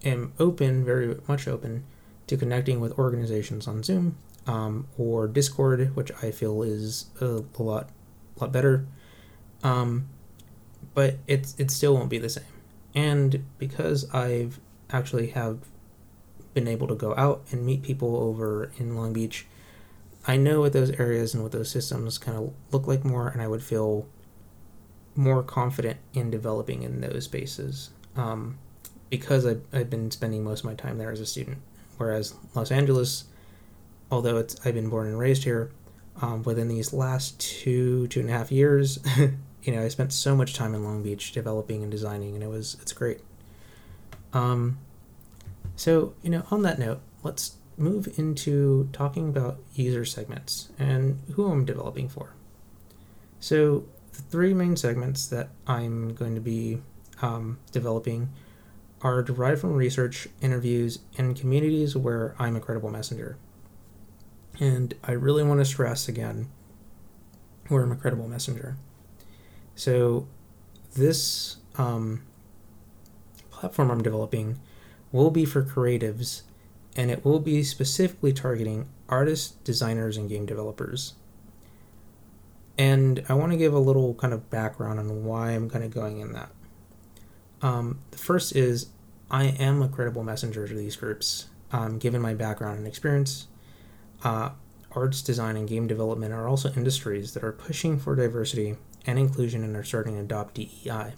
[0.04, 1.84] am open, very much open,
[2.26, 7.62] to connecting with organizations on Zoom um, or Discord, which I feel is a, a
[7.62, 7.90] lot,
[8.40, 8.86] lot better.
[9.62, 10.08] Um,
[10.94, 12.44] but it it still won't be the same,
[12.94, 15.58] and because I've actually have
[16.54, 19.46] been able to go out and meet people over in Long Beach,
[20.26, 23.42] I know what those areas and what those systems kind of look like more, and
[23.42, 24.06] I would feel
[25.14, 28.58] more confident in developing in those spaces um,
[29.10, 31.58] because I've, I've been spending most of my time there as a student.
[31.96, 33.24] Whereas Los Angeles,
[34.10, 35.70] although it's I've been born and raised here,
[36.20, 38.98] um, within these last two two and a half years,
[39.62, 42.48] you know, I spent so much time in Long Beach developing and designing, and it
[42.48, 43.20] was it's great.
[44.32, 44.78] Um,
[45.76, 51.50] so, you know, on that note, let's move into talking about user segments and who
[51.50, 52.32] I'm developing for.
[53.40, 56.80] So, the three main segments that I'm going to be
[57.20, 58.30] um, developing
[59.02, 63.36] are derived from research, interviews, and communities where I'm a credible messenger.
[64.58, 66.48] And I really want to stress again
[67.68, 68.76] where I'm a credible messenger.
[69.74, 70.26] So,
[70.94, 72.22] this um,
[73.50, 74.58] platform I'm developing
[75.12, 76.42] will be for creatives
[76.96, 81.14] and it will be specifically targeting artists, designers, and game developers.
[82.78, 85.90] And I want to give a little kind of background on why I'm kind of
[85.90, 86.50] going in that.
[87.62, 88.88] Um, the first is
[89.30, 93.46] I am a credible messenger to these groups, um, given my background and experience.
[94.22, 94.50] Uh,
[94.92, 98.76] arts design and game development are also industries that are pushing for diversity
[99.06, 101.14] and inclusion and are starting to adopt DEI.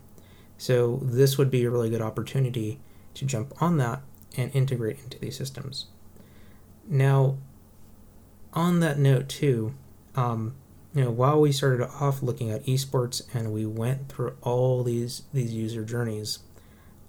[0.57, 2.81] So, this would be a really good opportunity
[3.15, 4.03] to jump on that
[4.37, 5.87] and integrate into these systems.
[6.89, 7.39] Now,
[8.53, 9.75] on that note, too,
[10.17, 10.57] um,
[10.95, 15.23] you know, while we started off looking at esports and we went through all these
[15.33, 16.41] these user journeys,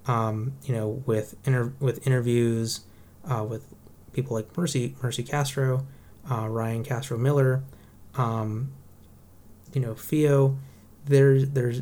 [0.05, 2.81] um, you know, with inter- with interviews
[3.25, 3.63] uh, with
[4.19, 5.87] people like Mercy Mercy Castro,
[6.29, 7.63] uh, Ryan Castro Miller,
[8.15, 8.71] um,
[9.73, 10.57] you know, Fio.
[11.05, 11.81] There's there's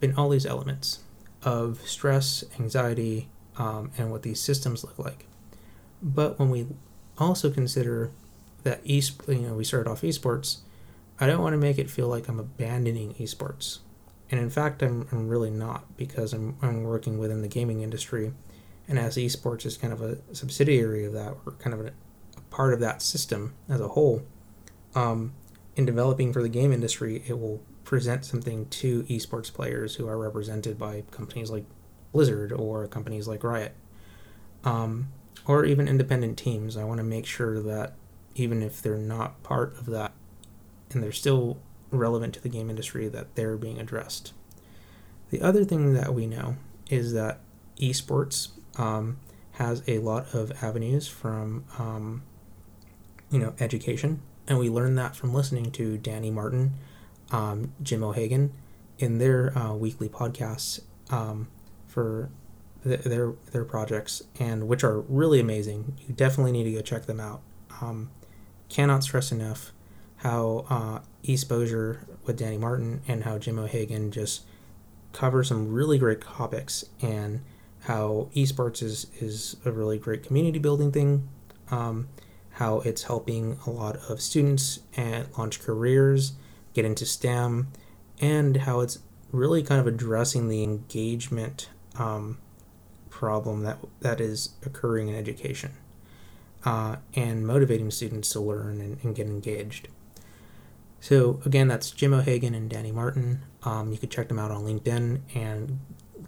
[0.00, 1.00] been all these elements
[1.42, 5.26] of stress, anxiety, um, and what these systems look like.
[6.02, 6.66] But when we
[7.18, 8.10] also consider
[8.64, 10.58] that east, you know, we started off esports,
[11.20, 13.78] I don't want to make it feel like I'm abandoning esports.
[14.30, 18.32] And in fact, I'm, I'm really not because I'm, I'm working within the gaming industry.
[18.88, 21.92] And as esports is kind of a subsidiary of that, or kind of a,
[22.36, 24.22] a part of that system as a whole,
[24.94, 25.34] um,
[25.74, 30.18] in developing for the game industry, it will present something to esports players who are
[30.18, 31.64] represented by companies like
[32.12, 33.74] Blizzard or companies like Riot,
[34.64, 35.08] um,
[35.46, 36.76] or even independent teams.
[36.76, 37.94] I want to make sure that
[38.34, 40.12] even if they're not part of that
[40.90, 41.58] and they're still
[41.90, 44.32] relevant to the game industry, that they're being addressed.
[45.30, 46.56] The other thing that we know
[46.88, 47.40] is that
[47.78, 49.18] esports um,
[49.52, 52.22] has a lot of avenues from um,
[53.30, 56.74] you know education, and we learned that from listening to Danny Martin,
[57.30, 58.52] um, Jim O'Hagan,
[58.98, 61.48] in their uh, weekly podcasts um,
[61.86, 62.30] for
[62.84, 65.98] th- their their projects, and which are really amazing.
[66.06, 67.40] You definitely need to go check them out.
[67.80, 68.10] Um,
[68.68, 69.72] cannot stress enough
[70.16, 74.44] how uh, Exposure with Danny Martin and how Jim O'Hagan just
[75.12, 77.42] cover some really great topics and
[77.86, 81.28] how esports is, is a really great community building thing,
[81.70, 82.08] um,
[82.50, 86.32] how it's helping a lot of students and launch careers,
[86.74, 87.68] get into STEM,
[88.20, 88.98] and how it's
[89.30, 92.38] really kind of addressing the engagement um,
[93.08, 95.72] problem that that is occurring in education
[96.64, 99.88] uh, and motivating students to learn and, and, get engaged.
[101.00, 103.42] So again, that's Jim O'Hagan and Danny Martin.
[103.62, 105.78] Um, you can check them out on LinkedIn and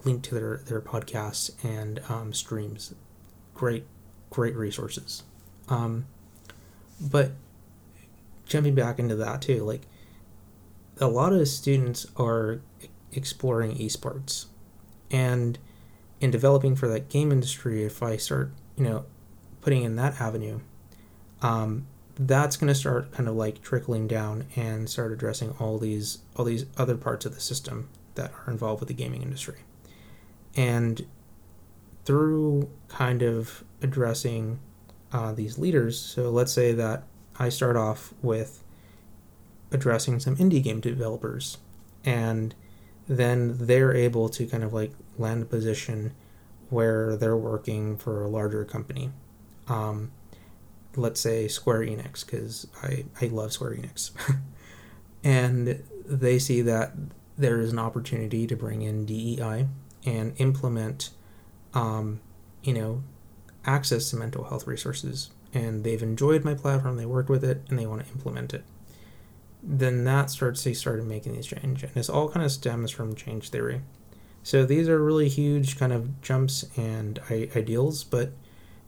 [0.08, 2.94] link to their their podcasts and um, streams.
[3.54, 3.84] Great,
[4.30, 5.22] great resources.
[5.68, 6.06] Um,
[6.98, 7.32] but
[8.46, 9.82] jumping back into that too, like
[10.98, 12.60] a lot of students are
[13.12, 14.46] exploring esports,
[15.10, 15.58] and
[16.20, 19.04] in developing for that game industry, if I start, you know,
[19.60, 20.60] putting in that avenue,
[21.42, 21.86] um,
[22.18, 26.46] that's going to start kind of like trickling down and start addressing all these all
[26.46, 29.58] these other parts of the system that are involved with the gaming industry.
[30.58, 31.06] And
[32.04, 34.58] through kind of addressing
[35.12, 37.04] uh, these leaders, so let's say that
[37.38, 38.64] I start off with
[39.70, 41.58] addressing some indie game developers,
[42.04, 42.56] and
[43.06, 46.12] then they're able to kind of like land a position
[46.70, 49.10] where they're working for a larger company.
[49.68, 50.10] Um,
[50.96, 54.10] let's say Square Enix, because I, I love Square Enix.
[55.22, 56.94] and they see that
[57.36, 59.68] there is an opportunity to bring in DEI
[60.08, 61.10] and implement,
[61.74, 62.20] um,
[62.62, 63.02] you know,
[63.66, 65.30] access to mental health resources.
[65.52, 68.64] And they've enjoyed my platform, they worked with it, and they want to implement it.
[69.62, 71.82] Then that starts, they started making these change.
[71.82, 73.82] And this all kind of stems from change theory.
[74.42, 78.32] So these are really huge kind of jumps and ideals, but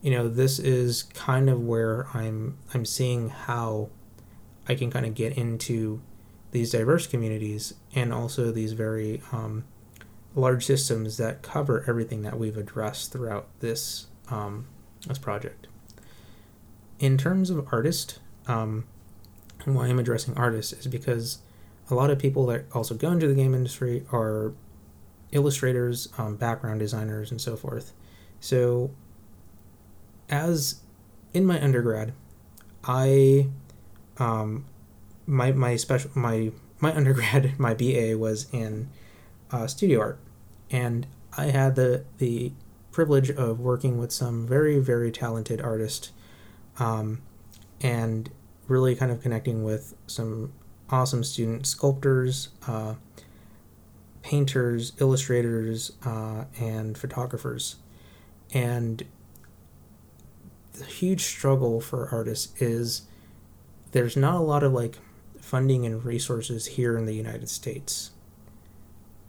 [0.01, 3.91] you know, this is kind of where I'm I'm seeing how
[4.67, 6.01] I can kind of get into
[6.53, 9.65] these diverse communities and also these very um,
[10.35, 14.67] large systems that cover everything that we've addressed throughout this um,
[15.07, 15.67] this project.
[16.99, 18.85] In terms of artist, um,
[19.65, 21.39] and why I'm addressing artists is because
[21.91, 24.53] a lot of people that also go into the game industry are
[25.33, 27.93] illustrators, um, background designers, and so forth.
[28.41, 28.91] So
[30.29, 30.81] as
[31.35, 32.13] in my undergrad,
[32.85, 33.49] I
[34.19, 34.67] um,
[35.27, 38.89] my my special my my undergrad my BA was in
[39.53, 40.19] uh, studio art,
[40.71, 42.53] and I had the the
[42.93, 46.13] privilege of working with some very very talented artists,
[46.79, 47.23] um,
[47.81, 48.31] and
[48.69, 50.53] really kind of connecting with some
[50.91, 52.95] awesome student sculptors, uh,
[54.23, 57.77] painters, illustrators, uh, and photographers,
[58.53, 59.05] and
[60.75, 63.03] the huge struggle for artists is
[63.93, 64.99] there's not a lot of like
[65.41, 68.13] funding and resources here in the United States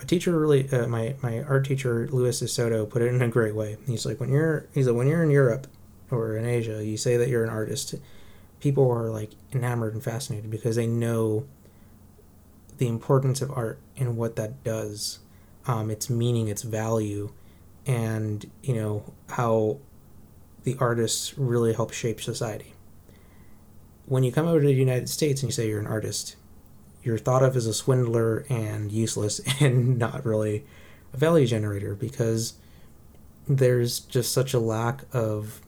[0.02, 3.56] a teacher really uh, my my art teacher Luis Soto put it in a great
[3.56, 3.78] way.
[3.86, 5.68] He's like when you're he's like when you're in Europe
[6.10, 7.95] or in Asia, you say that you're an artist.
[8.60, 11.45] People are like enamored and fascinated because they know
[12.78, 15.20] the importance of art and what that does,
[15.68, 17.32] um, its meaning, its value,
[17.86, 19.78] and you know how
[20.64, 22.74] the artists really help shape society.
[24.06, 26.36] When you come over to the United States and you say you're an artist,
[27.04, 30.66] you're thought of as a swindler and useless and not really
[31.14, 32.54] a value generator because
[33.47, 35.62] there's just such a lack of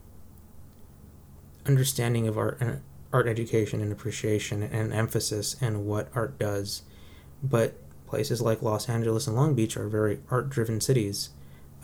[1.66, 2.82] understanding of art and
[3.12, 6.84] art education and appreciation and emphasis and what art does.
[7.44, 7.76] But
[8.08, 11.30] places like Los Angeles and Long Beach are very art driven cities.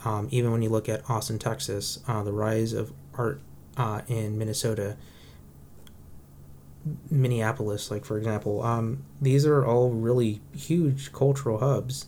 [0.04, 3.40] Um, even when you look at Austin, Texas, uh, the rise of art
[3.76, 4.96] uh, in Minnesota,
[7.10, 12.06] Minneapolis, like for example, um, these are all really huge cultural hubs,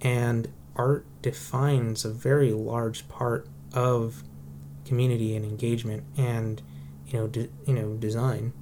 [0.00, 4.22] and art defines a very large part of
[4.84, 6.60] community and engagement and
[7.06, 8.52] you know de- you know design.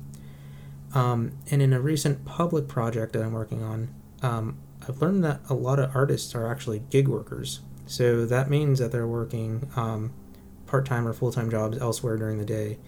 [0.94, 5.40] Um, and in a recent public project that I'm working on, um, I've learned that
[5.48, 7.60] a lot of artists are actually gig workers.
[7.86, 10.12] So that means that they're working um,
[10.66, 12.78] part time or full time jobs elsewhere during the day,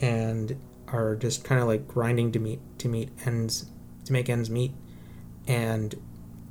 [0.00, 0.58] and
[0.88, 3.66] are just kind of like grinding to meet to meet ends
[4.04, 4.72] to make ends meet,
[5.46, 5.94] and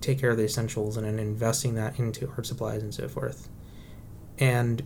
[0.01, 3.47] take care of the essentials, and then investing that into art supplies and so forth.
[4.37, 4.83] And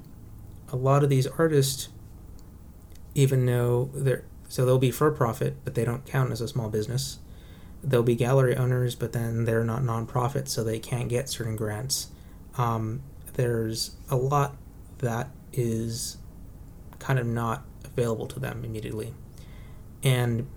[0.71, 1.89] a lot of these artists,
[3.15, 6.69] even though they're so they'll be for profit, but they don't count as a small
[6.69, 7.19] business.
[7.83, 12.09] They'll be gallery owners, but then they're not nonprofit, so they can't get certain grants.
[12.57, 13.01] Um,
[13.33, 14.57] there's a lot
[14.97, 16.17] that is
[16.97, 19.13] kind of not available to them immediately.
[20.03, 20.47] And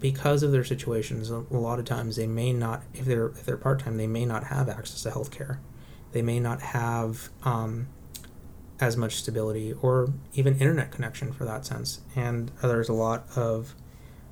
[0.00, 3.56] because of their situations, a lot of times they may not, if they're if they're
[3.56, 5.60] part time, they may not have access to health care.
[6.12, 7.88] They may not have um,
[8.80, 12.00] as much stability or even internet connection for that sense.
[12.14, 13.74] And there's a lot of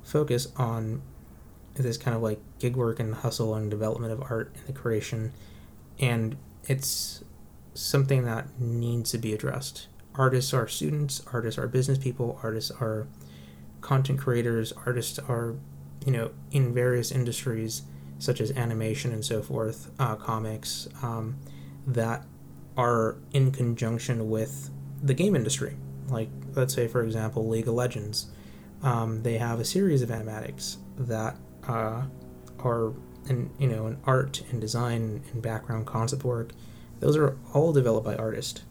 [0.03, 1.01] focus on
[1.75, 5.31] this kind of like gig work and hustle and development of art and the creation.
[5.99, 7.23] And it's
[7.73, 9.87] something that needs to be addressed.
[10.15, 13.07] Artists are students, artists are business people, artists are
[13.83, 15.55] content creators, artists are,
[16.05, 17.83] you know, in various industries
[18.17, 21.37] such as animation and so forth, uh, comics, um,
[21.85, 22.25] that
[22.77, 24.71] are in conjunction with
[25.03, 25.75] the game industry.
[26.07, 28.31] Like, let's say, for example, League of Legends.
[28.81, 32.03] Um, they have a series of animatics that uh,
[32.59, 32.93] are,
[33.29, 36.53] in, you know, in art and design and background concept work
[37.03, 38.61] those are all developed by artists.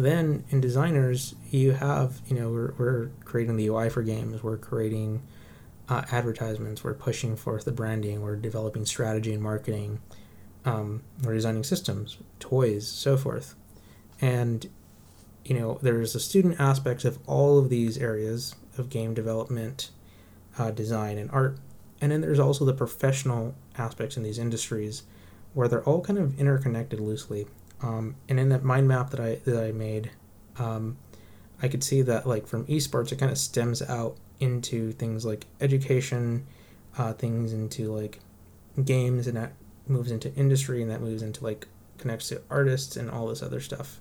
[0.00, 4.56] Then in designers, you have, you know, we're, we're creating the UI for games, we're
[4.56, 5.22] creating
[5.88, 10.00] uh, advertisements, we're pushing forth the branding, we're developing strategy and marketing,
[10.64, 13.54] um, we're designing systems, toys, so forth.
[14.20, 14.68] And,
[15.44, 19.90] you know, there's a student aspect of all of these areas of game development,
[20.58, 21.58] uh, design, and art.
[22.00, 25.02] And then there's also the professional aspects in these industries
[25.54, 27.46] where they're all kind of interconnected loosely.
[27.82, 30.10] Um, and in that mind map that I that I made,
[30.58, 30.98] um,
[31.62, 35.46] I could see that like from esports, it kind of stems out into things like
[35.60, 36.46] education,
[36.98, 38.20] uh, things into like
[38.84, 39.52] games, and that
[39.86, 41.66] moves into industry, and that moves into like
[41.98, 44.00] connects to artists and all this other stuff.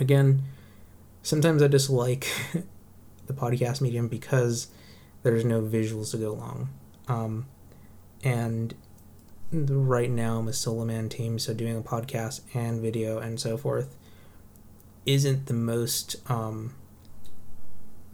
[0.00, 0.42] Again,
[1.22, 2.26] sometimes I dislike
[3.26, 4.68] the podcast medium because
[5.22, 6.70] there's no visuals to go along.
[7.08, 7.46] Um,
[8.22, 8.74] and
[9.52, 13.56] right now I'm a solo man team, so doing a podcast and video and so
[13.56, 13.96] forth
[15.06, 16.74] isn't the most um,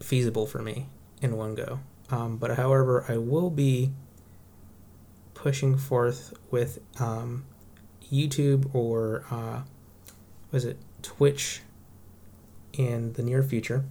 [0.01, 0.87] feasible for me
[1.21, 1.81] in one go.
[2.11, 3.93] Um, but however, I will be
[5.35, 7.45] pushing forth with um,
[8.13, 9.63] YouTube or uh,
[10.53, 11.63] was it Twitch
[12.73, 13.85] in the near future.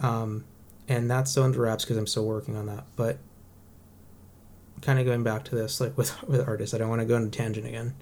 [0.00, 0.44] Um,
[0.86, 2.84] and that's still under wraps because I'm still working on that.
[2.96, 3.18] But
[4.80, 7.16] kind of going back to this, like with with artists, I don't want to go
[7.16, 7.94] into tangent again.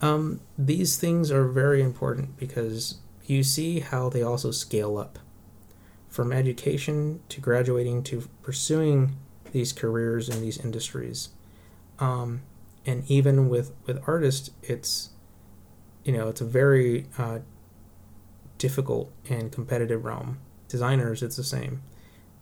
[0.00, 5.18] Um, these things are very important because you see how they also scale up
[6.08, 9.16] from education to graduating to pursuing
[9.52, 11.30] these careers in these industries.
[11.98, 12.42] Um,
[12.84, 15.10] and even with, with artists, it's,
[16.04, 17.40] you know, it's a very uh,
[18.58, 20.38] difficult and competitive realm.
[20.68, 21.82] Designers, it's the same.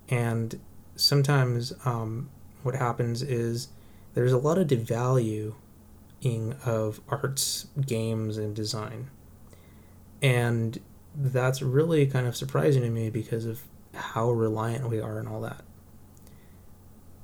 [0.09, 0.61] And
[0.97, 2.31] sometimes um,
[2.65, 3.69] what happens is
[4.15, 5.55] there's a lot of devaluing
[6.65, 9.11] of arts, games, and design.
[10.23, 10.81] And
[11.15, 13.63] that's really kind of surprising to me because of
[13.95, 15.63] how reliant we are on all that.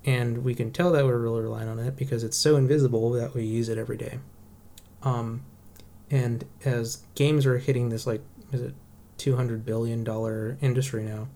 [0.04, 3.34] And we can tell that we're really reliant on it because it's so invisible that
[3.34, 4.18] we use it every day.
[5.02, 5.42] Um,
[6.10, 8.22] and as games are hitting this like
[8.52, 8.74] is it
[9.18, 11.28] 200 billion dollar industry now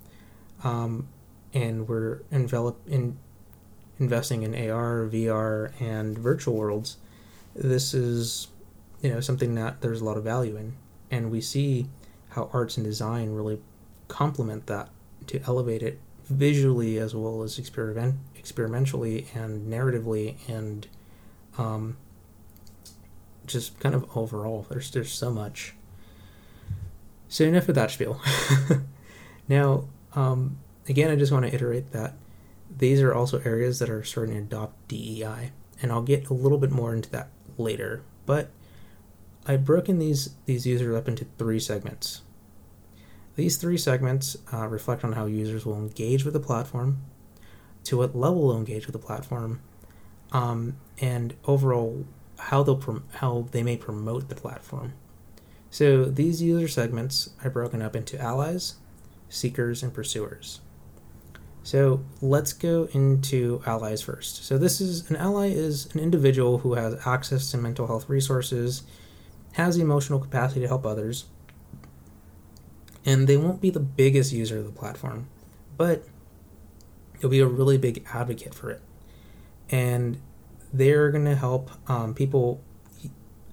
[0.64, 1.08] um,
[1.52, 3.16] and we're enveloped in
[4.04, 6.98] investing in AR, VR, and virtual worlds,
[7.54, 8.48] this is
[9.00, 10.74] you know something that there's a lot of value in,
[11.10, 11.88] and we see
[12.30, 13.60] how arts and design really
[14.08, 14.90] complement that
[15.26, 15.98] to elevate it
[16.28, 20.86] visually as well as experiment experimentally and narratively and
[21.56, 21.96] um,
[23.46, 24.66] just kind of overall.
[24.68, 25.74] There's there's so much.
[27.28, 28.20] So enough of that spiel.
[29.48, 29.84] now,
[30.14, 32.14] um, again, I just want to iterate that
[32.76, 36.58] these are also areas that are starting to adopt DEI, and I'll get a little
[36.58, 38.02] bit more into that later.
[38.26, 38.50] But
[39.46, 42.22] I've broken these these users up into three segments.
[43.36, 47.04] These three segments uh, reflect on how users will engage with the platform,
[47.84, 49.60] to what level they'll engage with the platform,
[50.32, 52.06] um, and overall
[52.38, 54.94] how they'll prom- how they may promote the platform.
[55.70, 58.76] So these user segments are broken up into allies,
[59.28, 60.60] seekers, and pursuers.
[61.64, 64.44] So let's go into allies first.
[64.44, 68.82] So this is an ally is an individual who has access to mental health resources,
[69.52, 71.24] has the emotional capacity to help others,
[73.06, 75.26] and they won't be the biggest user of the platform,
[75.78, 76.06] but
[77.18, 78.82] they'll be a really big advocate for it.
[79.70, 80.20] And
[80.70, 82.62] they're going to help um, people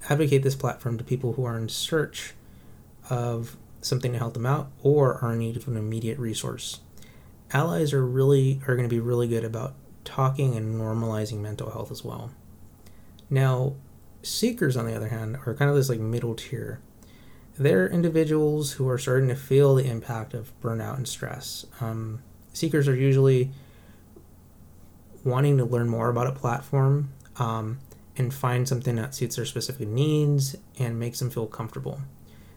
[0.10, 2.34] advocate this platform to people who are in search
[3.10, 6.82] of something to help them out or are in need of an immediate resource
[7.54, 11.92] allies are really are going to be really good about talking and normalizing mental health
[11.92, 12.32] as well.
[13.30, 13.76] Now,
[14.24, 16.80] seekers on the other hand are kind of this like middle tier.
[17.58, 21.66] They're individuals who are starting to feel the impact of burnout and stress.
[21.80, 22.22] Um,
[22.54, 23.52] seekers are usually
[25.24, 27.80] wanting to learn more about a platform um,
[28.18, 32.02] and find something that suits their specific needs and makes them feel comfortable.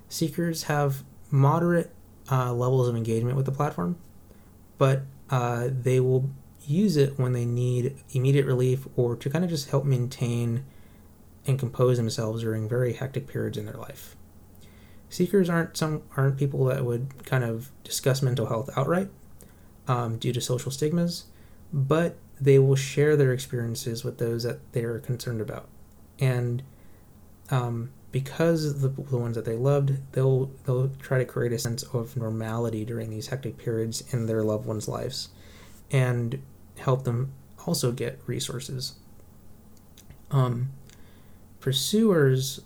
[0.08, 1.90] Seekers have moderate
[2.30, 3.96] uh, levels of engagement with the platform,
[4.78, 6.30] but uh, they will
[6.66, 10.64] use it when they need immediate relief or to kind of just help maintain
[11.46, 14.16] and compose themselves during very hectic periods in their life.
[15.08, 19.10] Seekers aren't some aren't people that would kind of discuss mental health outright
[19.86, 21.26] um, due to social stigmas,
[21.72, 25.68] but they will share their experiences with those that they are concerned about,
[26.18, 26.62] and
[27.50, 31.82] um, because the, the ones that they loved, they'll they'll try to create a sense
[31.82, 35.30] of normality during these hectic periods in their loved ones' lives,
[35.90, 36.40] and
[36.78, 37.32] help them
[37.66, 38.92] also get resources.
[40.30, 40.70] Um,
[41.58, 42.60] pursuers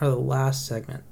[0.00, 1.04] are the last segment,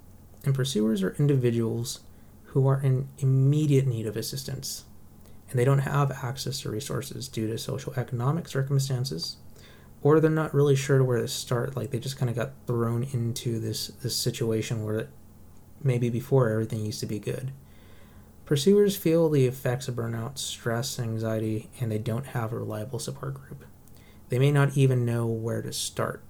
[0.44, 2.00] and pursuers are individuals
[2.46, 4.84] who are in immediate need of assistance,
[5.48, 9.36] and they don't have access to resources due to social economic circumstances
[10.06, 11.76] or they're not really sure where to start.
[11.76, 15.08] Like they just kind of got thrown into this this situation where
[15.82, 17.50] maybe before everything used to be good.
[18.44, 23.34] Pursuers feel the effects of burnout, stress, anxiety, and they don't have a reliable support
[23.34, 23.64] group.
[24.28, 26.22] They may not even know where to start.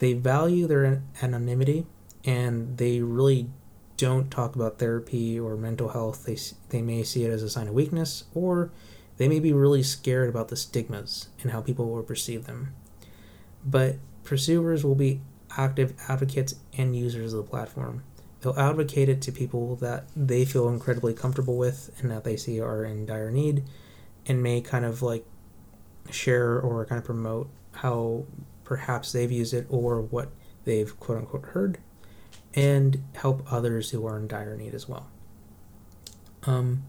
[0.00, 1.86] They value their anonymity
[2.24, 3.50] and they really
[3.96, 6.24] don't talk about therapy or mental health.
[6.24, 6.38] They,
[6.70, 8.72] they may see it as a sign of weakness or
[9.18, 12.74] they may be really scared about the stigmas and how people will perceive them.
[13.64, 15.20] But pursuers will be
[15.56, 18.04] active advocates and users of the platform.
[18.40, 22.60] They'll advocate it to people that they feel incredibly comfortable with and that they see
[22.60, 23.64] are in dire need
[24.26, 25.24] and may kind of like
[26.10, 28.24] share or kind of promote how
[28.64, 30.30] perhaps they've used it or what
[30.64, 31.78] they've quote unquote heard
[32.54, 35.08] and help others who are in dire need as well.
[36.44, 36.84] Um,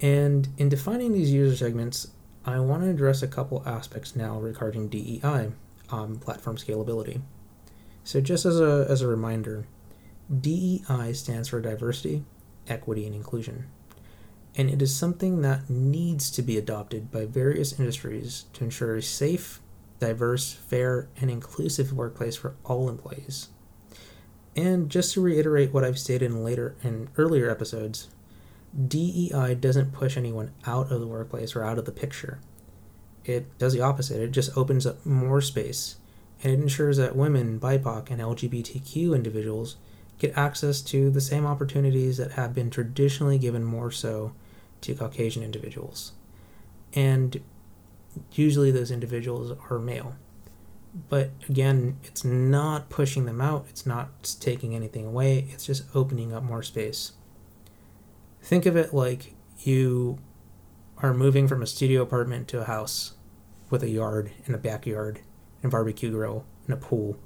[0.00, 2.08] and in defining these user segments,
[2.44, 5.52] I want to address a couple aspects now regarding DEI,
[5.90, 7.22] um, platform scalability.
[8.02, 9.66] So, just as a, as a reminder,
[10.40, 12.24] DEI stands for diversity,
[12.68, 13.66] equity, and inclusion.
[14.56, 19.02] And it is something that needs to be adopted by various industries to ensure a
[19.02, 19.60] safe,
[19.98, 23.48] diverse, fair, and inclusive workplace for all employees.
[24.54, 28.08] And just to reiterate what I've stated in later in earlier episodes,
[28.88, 32.40] DEI doesn't push anyone out of the workplace or out of the picture.
[33.24, 34.20] It does the opposite.
[34.20, 35.96] It just opens up more space
[36.42, 39.76] and it ensures that women, BIPOC, and LGBTQ individuals
[40.18, 44.32] get access to the same opportunities that have been traditionally given more so
[44.82, 46.12] to Caucasian individuals.
[46.92, 47.40] And
[48.32, 50.16] usually those individuals are male.
[51.08, 56.32] But again, it's not pushing them out, it's not taking anything away, it's just opening
[56.32, 57.12] up more space.
[58.44, 60.18] Think of it like you
[60.98, 63.14] are moving from a studio apartment to a house
[63.70, 65.20] with a yard and a backyard
[65.62, 67.18] and a barbecue grill and a pool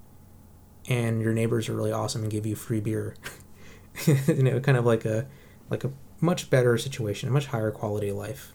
[0.88, 3.16] and your neighbors are really awesome and give you free beer.
[4.06, 5.26] you know, kind of like a
[5.68, 5.90] like a
[6.20, 8.54] much better situation, a much higher quality life.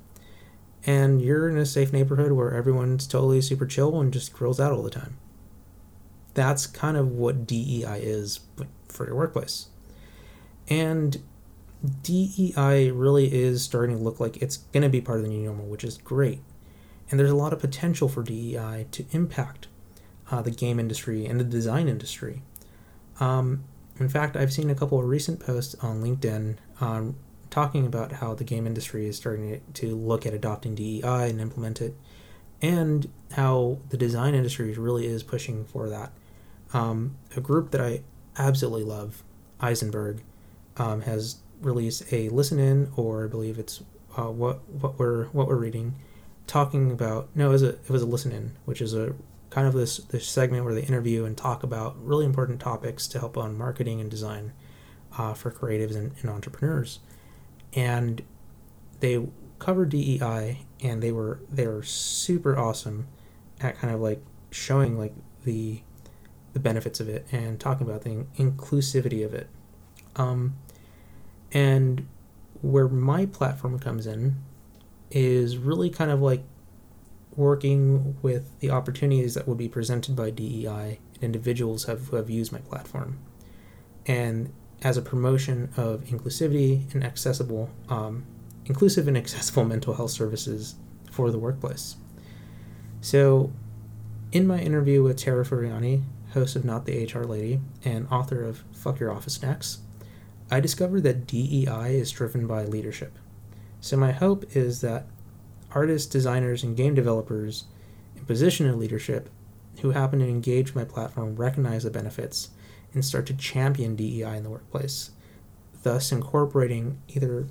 [0.86, 4.72] And you're in a safe neighborhood where everyone's totally super chill and just grills out
[4.72, 5.18] all the time.
[6.34, 8.40] That's kind of what DEI is
[8.88, 9.68] for your workplace.
[10.70, 11.22] And
[12.02, 15.46] DEI really is starting to look like it's going to be part of the new
[15.46, 16.40] normal, which is great.
[17.10, 19.68] And there's a lot of potential for DEI to impact
[20.32, 22.42] uh, the game industry and the design industry.
[23.20, 23.66] Um,
[24.00, 27.16] in fact, I've seen a couple of recent posts on LinkedIn um,
[27.50, 31.82] talking about how the game industry is starting to look at adopting DEI and implement
[31.82, 31.96] it,
[32.62, 36.12] and how the design industry really is pushing for that.
[36.74, 38.02] Um, a group that I
[38.38, 39.22] absolutely love,
[39.60, 40.22] Ayzenberg,
[40.78, 43.84] um, has released a listen in, or I believe it's
[44.18, 45.96] uh, what what we're what we're reading,
[46.48, 47.30] talking about.
[47.36, 49.14] No, it was a it was a listen in, which is a
[49.50, 53.20] kind of this this segment where they interview and talk about really important topics to
[53.20, 54.54] help on marketing and design
[55.18, 57.00] uh, for creatives and, and entrepreneurs,
[57.74, 58.24] and
[59.00, 59.26] they
[59.60, 63.08] covered DEI and they were they were super awesome
[63.62, 65.14] at kind of like showing like
[65.46, 65.82] the
[66.54, 69.50] the benefits of it and talking about the inclusivity of it.
[70.16, 70.56] Um,
[71.54, 72.08] and
[72.62, 74.36] where my platform comes in
[75.12, 76.44] is really kind of like
[77.36, 82.30] working with the opportunities that would be presented by DEI and individuals have, who have
[82.30, 83.20] used my platform.
[84.06, 84.52] And
[84.82, 88.26] as a promotion of inclusivity and accessible, um,
[88.66, 90.76] inclusive and accessible mental health services
[91.12, 91.96] for the workplace.
[93.02, 93.52] So,
[94.32, 98.64] in my interview with Tara Furiani, host of Not the HR Lady and author of
[98.74, 99.80] Fuck Your Office Next,
[100.54, 103.18] I discovered that DEI is driven by leadership.
[103.82, 105.08] So, my hope is that
[105.72, 107.64] artists, designers, and game developers
[108.16, 109.32] in position of leadership
[109.82, 112.52] who happen to engage my platform recognize the benefits
[112.94, 115.10] and start to champion DEI in the workplace,
[115.82, 117.48] thus incorporating either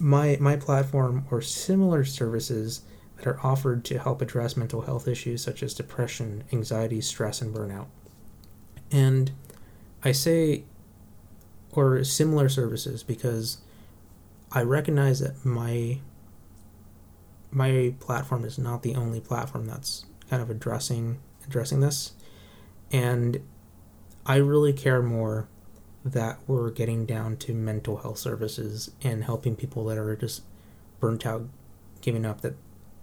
[0.00, 2.80] my my platform or similar services
[3.18, 7.54] that are offered to help address mental health issues such as depression, anxiety, stress, and
[7.54, 7.88] burnout.
[8.90, 9.32] And
[10.02, 10.64] I say
[11.76, 13.58] or similar services because
[14.50, 16.00] I recognize that my
[17.50, 22.12] my platform is not the only platform that's kind of addressing addressing this.
[22.90, 23.42] And
[24.24, 25.48] I really care more
[26.04, 30.42] that we're getting down to mental health services and helping people that are just
[30.98, 31.48] burnt out
[32.00, 32.54] giving up that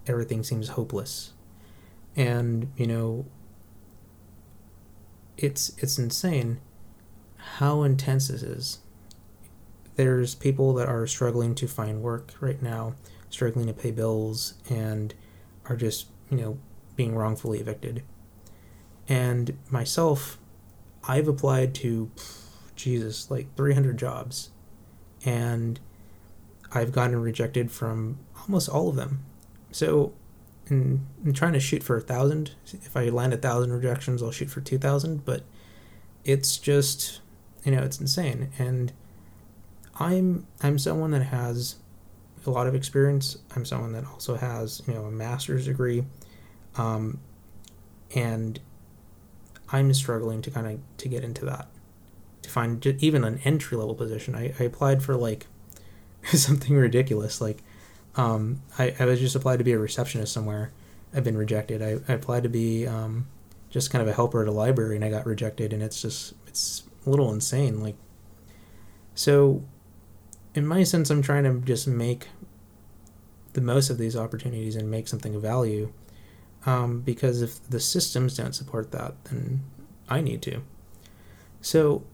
[0.06, 1.32] everything seems hopeless.
[2.16, 3.26] And you know
[5.36, 6.60] it's it's insane
[7.56, 8.78] how intense this is
[9.96, 12.94] there's people that are struggling to find work right now
[13.30, 15.14] struggling to pay bills and
[15.66, 16.58] are just you know
[16.96, 18.02] being wrongfully evicted
[19.08, 20.38] and myself
[21.06, 22.10] i've applied to
[22.76, 24.50] jesus like 300 jobs
[25.24, 25.78] and
[26.72, 29.24] i've gotten rejected from almost all of them
[29.74, 30.12] so,
[30.70, 32.52] I'm trying to shoot for a thousand.
[32.72, 35.24] If I land a thousand rejections, I'll shoot for two thousand.
[35.24, 35.42] But
[36.24, 37.20] it's just,
[37.64, 38.50] you know, it's insane.
[38.58, 38.92] And
[39.98, 41.76] I'm I'm someone that has
[42.46, 43.38] a lot of experience.
[43.56, 46.04] I'm someone that also has you know a master's degree,
[46.76, 47.18] um,
[48.14, 48.60] and
[49.72, 51.68] I'm struggling to kind of to get into that,
[52.42, 54.34] to find even an entry level position.
[54.34, 55.46] I, I applied for like
[56.32, 57.62] something ridiculous like
[58.16, 60.72] um, I, I was just applied to be a receptionist somewhere.
[61.14, 61.82] I've been rejected.
[61.82, 63.26] I, I applied to be um,
[63.70, 65.72] just kind of a helper at a library and I got rejected.
[65.72, 67.80] And it's just, it's a little insane.
[67.80, 67.96] Like,
[69.14, 69.62] so
[70.54, 72.28] in my sense, I'm trying to just make
[73.54, 75.92] the most of these opportunities and make something of value.
[76.66, 79.62] Um, because if the systems don't support that, then
[80.08, 80.62] I need to.
[81.60, 82.04] So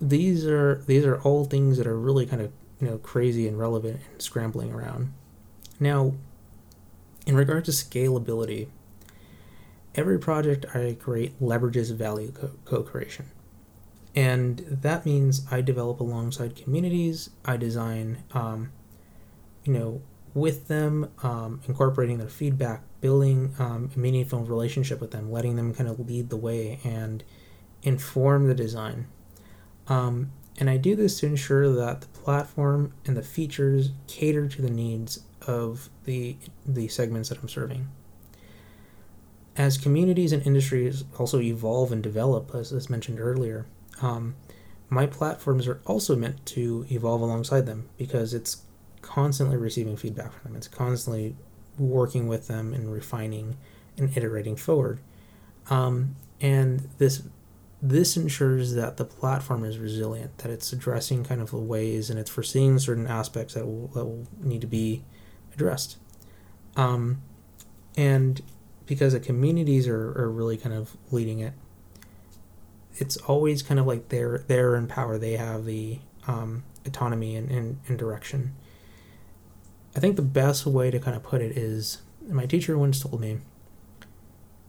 [0.00, 3.58] these are these are all things that are really kind of you know crazy and
[3.58, 5.12] relevant and scrambling around.
[5.78, 6.14] Now,
[7.26, 8.68] in regard to scalability,
[9.94, 12.32] every project I create leverages value
[12.64, 13.26] co creation.
[14.16, 18.72] And that means I develop alongside communities, I design, um,
[19.64, 20.00] you know,
[20.32, 25.74] with them, um, incorporating their feedback, building um, a meaningful relationship with them, letting them
[25.74, 27.24] kind of lead the way and
[27.82, 29.06] inform the design.
[29.86, 34.62] Um, and I do this to ensure that the platform and the features cater to
[34.62, 36.36] the needs of the,
[36.66, 37.88] the segments that I'm serving.
[39.56, 43.66] As communities and industries also evolve and develop, as, as mentioned earlier,
[44.02, 44.36] um,
[44.88, 48.62] my platforms are also meant to evolve alongside them because it's
[49.02, 50.56] constantly receiving feedback from them.
[50.56, 51.36] It's constantly
[51.78, 53.56] working with them and refining
[53.96, 55.00] and iterating forward.
[55.70, 57.22] Um, and this
[57.82, 62.18] this ensures that the platform is resilient, that it's addressing kind of the ways and
[62.18, 65.04] it's foreseeing certain aspects that will, that will need to be
[65.54, 65.98] addressed.
[66.74, 67.22] Um,
[67.96, 68.40] and
[68.86, 71.52] because the communities are, are really kind of leading it,
[72.96, 75.18] it's always kind of like they're they're in power.
[75.18, 78.54] They have the um, autonomy and, and, and direction.
[79.94, 83.20] I think the best way to kind of put it is my teacher once told
[83.20, 83.38] me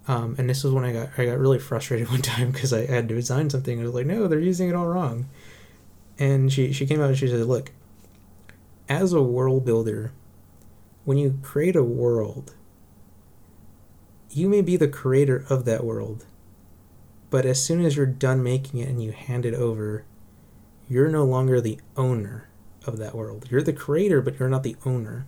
[0.07, 2.85] um, and this was when I got I got really frustrated one time because I
[2.85, 3.79] had to design something.
[3.79, 5.29] I was like, no, they're using it all wrong.
[6.17, 7.71] And she she came out and she said, look,
[8.87, 10.11] as a world builder,
[11.03, 12.55] when you create a world,
[14.31, 16.25] you may be the creator of that world,
[17.29, 20.05] but as soon as you're done making it and you hand it over,
[20.87, 22.49] you're no longer the owner
[22.85, 23.47] of that world.
[23.49, 25.25] You're the creator, but you're not the owner.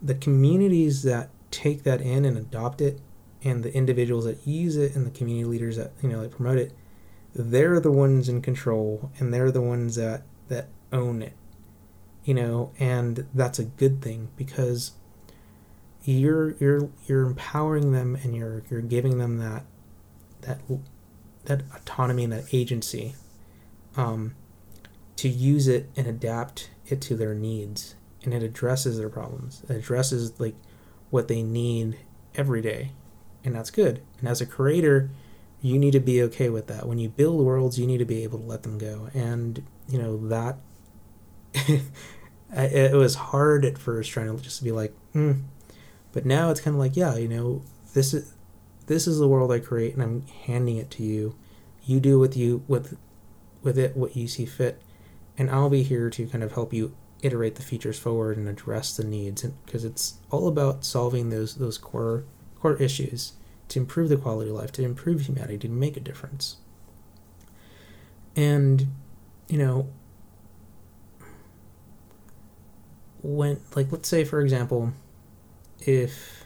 [0.00, 3.00] The communities that take that in and adopt it
[3.42, 6.58] and the individuals that use it and the community leaders that you know that promote
[6.58, 6.72] it
[7.34, 11.34] they're the ones in control and they're the ones that that own it
[12.24, 14.92] you know and that's a good thing because
[16.04, 19.64] you're you're you're empowering them and you're you're giving them that
[20.42, 20.60] that
[21.44, 23.14] that autonomy and that agency
[23.96, 24.34] um,
[25.16, 29.76] to use it and adapt it to their needs and it addresses their problems it
[29.76, 30.54] addresses like
[31.10, 31.98] what they need
[32.34, 32.92] every day
[33.44, 34.02] and that's good.
[34.20, 35.10] And as a creator,
[35.60, 36.86] you need to be okay with that.
[36.86, 39.08] When you build worlds, you need to be able to let them go.
[39.14, 40.58] And, you know, that
[42.52, 45.32] it was hard at first trying to just be like, hmm.
[46.12, 47.62] But now it's kind of like, yeah, you know,
[47.94, 48.32] this is
[48.88, 51.36] this is the world I create and I'm handing it to you.
[51.84, 52.98] You do with you with
[53.62, 54.82] with it what you see fit.
[55.38, 58.96] And I'll be here to kind of help you iterate the features forward and address
[58.96, 62.24] the needs because it's all about solving those those core
[62.60, 63.34] core issues
[63.68, 66.56] to improve the quality of life, to improve humanity, to make a difference.
[68.34, 68.86] And,
[69.48, 69.88] you know,
[73.22, 74.92] when, like, let's say, for example,
[75.80, 76.44] if,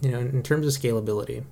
[0.00, 1.44] you know, in terms of scalability,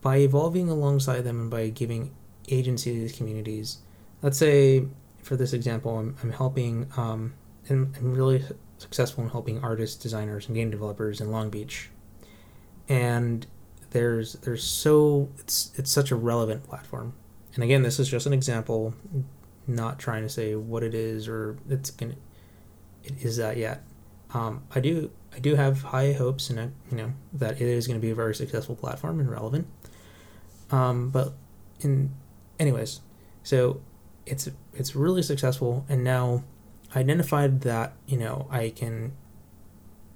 [0.00, 2.14] by evolving alongside them and by giving
[2.48, 3.78] agency to these communities,
[4.22, 4.86] let's say,
[5.22, 7.34] for this example, I'm, I'm helping, um,
[7.68, 8.44] and I'm really
[8.78, 11.90] successful in helping artists, designers, and game developers in Long Beach.
[12.88, 13.46] And
[13.90, 17.14] there's there's so it's it's such a relevant platform.
[17.54, 18.94] And again, this is just an example,
[19.66, 22.14] not trying to say what it is or it's gonna
[23.04, 23.82] it is that yet.
[24.34, 27.98] Um, I do I do have high hopes and you know that it is going
[27.98, 29.66] to be a very successful platform and relevant.
[30.70, 31.34] Um, but
[31.80, 32.14] in
[32.58, 33.00] anyways,
[33.42, 33.80] so
[34.26, 36.44] it's it's really successful and now
[36.94, 39.12] I identified that you know I can,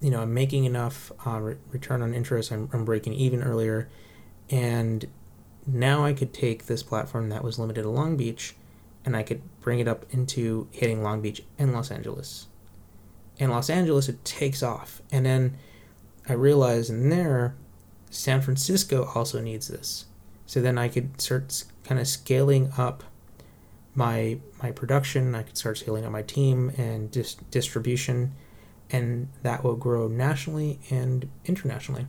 [0.01, 2.53] you know, I'm making enough uh, re- return on interest.
[2.53, 3.89] I'm, I'm breaking even earlier,
[4.51, 5.07] and
[5.67, 8.57] now I could take this platform that was limited to Long Beach,
[9.05, 12.47] and I could bring it up into hitting Long Beach and Los Angeles.
[13.39, 15.57] In Los Angeles, it takes off, and then
[16.29, 17.55] I realized in there,
[18.11, 20.07] San Francisco also needs this.
[20.47, 23.05] So then I could start kind of scaling up
[23.95, 25.35] my my production.
[25.35, 28.35] I could start scaling up my team and dis- distribution,
[28.91, 32.07] and that will grow nationally and internationally.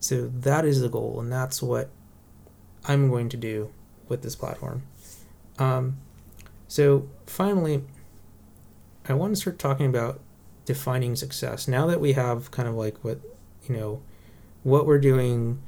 [0.00, 1.90] So that is the goal, and that's what
[2.84, 3.72] I'm going to do
[4.08, 4.82] with this platform.
[5.58, 5.98] Um,
[6.66, 7.84] so finally,
[9.08, 10.20] I want to start talking about
[10.64, 11.66] defining success.
[11.66, 13.20] Now that we have kind of like what
[13.66, 14.02] you know,
[14.62, 15.62] what we're doing,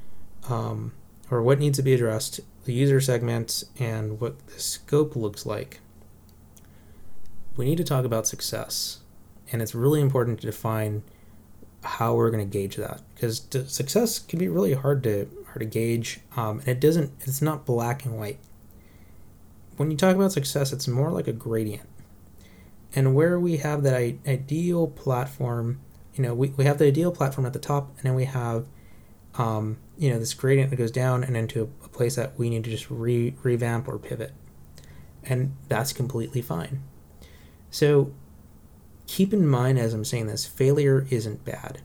[0.49, 0.93] um,
[1.31, 5.79] or what needs to be addressed the user segments, and what the scope looks like,
[7.55, 8.99] we need to talk about success.
[9.51, 11.03] And it's really important to define
[11.85, 15.65] how we're going to gauge that because success can be really hard to hard to
[15.65, 18.39] gauge um, and it doesn't it's not black and white
[19.77, 21.87] when you talk about success it's more like a gradient
[22.93, 23.93] and where we have that
[24.27, 25.79] ideal platform
[26.13, 28.65] you know we, we have the ideal platform at the top and then we have
[29.37, 32.63] um, you know this gradient that goes down and into a place that we need
[32.63, 34.33] to just re- revamp or pivot.
[35.23, 36.83] And that's completely fine.
[37.69, 38.13] So
[39.07, 41.81] keep in mind as i'm saying this failure isn't bad.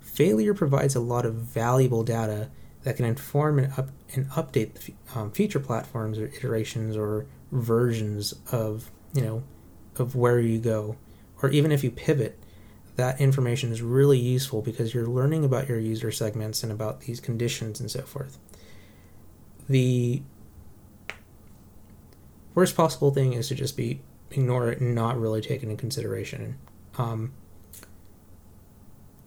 [0.00, 2.50] Failure provides a lot of valuable data
[2.82, 8.34] that can inform and, up, and update the um, feature platforms or iterations or versions
[8.50, 9.42] of you know
[9.98, 10.96] of where you go
[11.42, 12.38] or even if you pivot
[12.96, 17.20] that information is really useful because you're learning about your user segments and about these
[17.20, 18.38] conditions and so forth.
[19.68, 20.22] The
[22.54, 25.76] worst possible thing is to just be ignore it and not really take it into
[25.76, 26.58] consideration.
[26.98, 27.32] Um,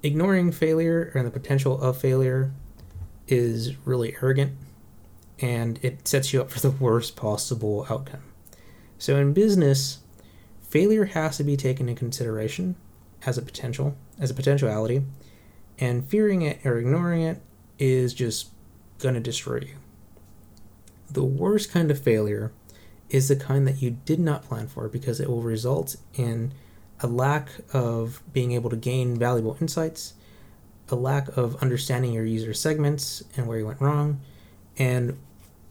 [0.03, 2.51] ignoring failure and the potential of failure
[3.27, 4.53] is really arrogant
[5.39, 8.23] and it sets you up for the worst possible outcome.
[8.97, 9.99] So in business,
[10.69, 12.75] failure has to be taken into consideration
[13.25, 15.03] as a potential, as a potentiality,
[15.79, 17.41] and fearing it or ignoring it
[17.79, 18.49] is just
[18.99, 19.75] going to destroy you.
[21.09, 22.51] The worst kind of failure
[23.09, 26.51] is the kind that you did not plan for because it will result in
[27.01, 30.13] a lack of being able to gain valuable insights,
[30.89, 34.21] a lack of understanding your user segments and where you went wrong,
[34.77, 35.17] and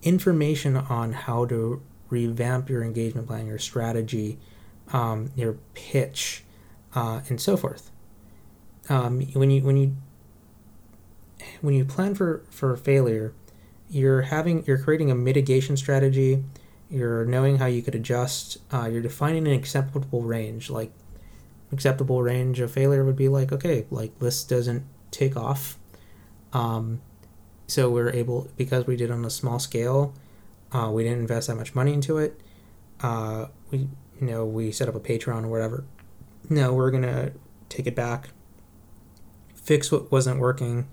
[0.02, 4.38] information on how to revamp your engagement plan, your strategy,
[4.92, 6.44] um, your pitch,
[6.94, 7.90] uh, and so forth.
[8.88, 9.96] Um, when you when you
[11.60, 13.34] when you plan for for failure,
[13.88, 16.44] you're having you're creating a mitigation strategy.
[16.90, 18.58] You're knowing how you could adjust.
[18.72, 20.70] Uh, you're defining an acceptable range.
[20.70, 20.92] Like
[21.72, 25.78] acceptable range of failure would be like okay, like this doesn't take off.
[26.52, 27.00] Um,
[27.66, 30.14] so we're able because we did on a small scale.
[30.72, 32.40] Uh, we didn't invest that much money into it.
[33.00, 33.88] Uh, we
[34.20, 35.84] you know we set up a Patreon or whatever.
[36.48, 37.32] No, we're gonna
[37.68, 38.30] take it back,
[39.54, 40.86] fix what wasn't working.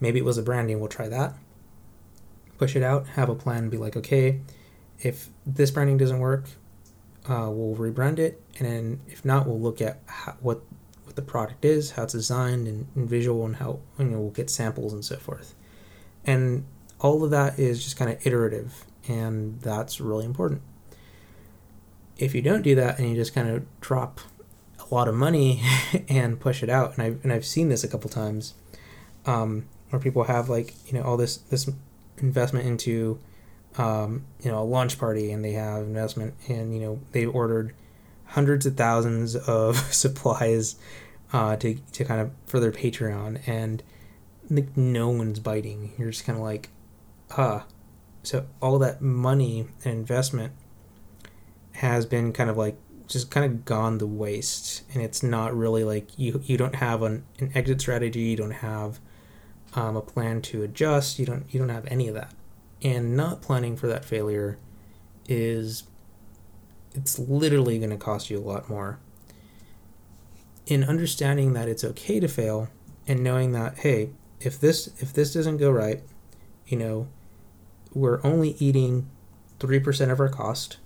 [0.00, 0.80] Maybe it was the branding.
[0.80, 1.34] We'll try that.
[2.58, 3.08] Push it out.
[3.08, 3.68] Have a plan.
[3.68, 4.40] Be like, okay,
[5.00, 6.44] if this branding doesn't work,
[7.28, 10.62] uh, we'll rebrand it, and then if not, we'll look at how, what
[11.04, 14.30] what the product is, how it's designed, and, and visual, and how you know we'll
[14.30, 15.54] get samples and so forth.
[16.24, 16.64] And
[17.00, 20.62] all of that is just kind of iterative, and that's really important.
[22.22, 24.20] If you don't do that and you just kind of drop
[24.78, 25.62] a lot of money
[26.08, 28.54] and push it out, and I've, and I've seen this a couple times,
[29.26, 31.68] um, where people have like you know all this this
[32.18, 33.18] investment into
[33.76, 37.74] um, you know a launch party, and they have investment, and you know they ordered
[38.26, 40.76] hundreds of thousands of supplies
[41.32, 43.82] uh, to to kind of for their Patreon, and
[44.50, 45.92] like no one's biting.
[45.98, 46.70] You're just kind of like,
[47.36, 47.66] ah.
[48.24, 50.52] So all that money and investment
[51.82, 52.76] has been kind of like
[53.08, 57.02] just kind of gone to waste, and it's not really like you you don't have
[57.02, 58.20] an, an exit strategy.
[58.20, 59.00] You don't have
[59.74, 61.18] um, a plan to adjust.
[61.18, 62.32] You don't you don't have any of that,
[62.82, 64.58] and not planning for that failure
[65.28, 65.82] is
[66.94, 69.00] it's literally going to cost you a lot more.
[70.66, 72.68] In understanding that it's okay to fail
[73.08, 74.10] and knowing that hey,
[74.40, 76.00] if this if this doesn't go right,
[76.64, 77.08] you know,
[77.92, 79.10] we're only eating
[79.58, 80.76] three percent of our cost.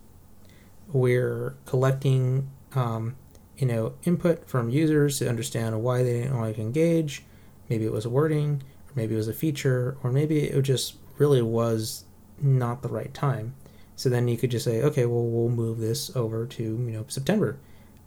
[0.93, 3.17] We're collecting, um,
[3.57, 7.25] you know, input from users to understand why they didn't want to engage.
[7.69, 10.97] Maybe it was a wording, or maybe it was a feature, or maybe it just
[11.19, 12.05] really was
[12.41, 13.55] not the right time.
[13.97, 17.05] So then you could just say, okay, well, we'll move this over to you know
[17.09, 17.59] September,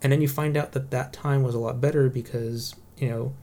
[0.01, 3.33] and then you find out that that time was a lot better because you know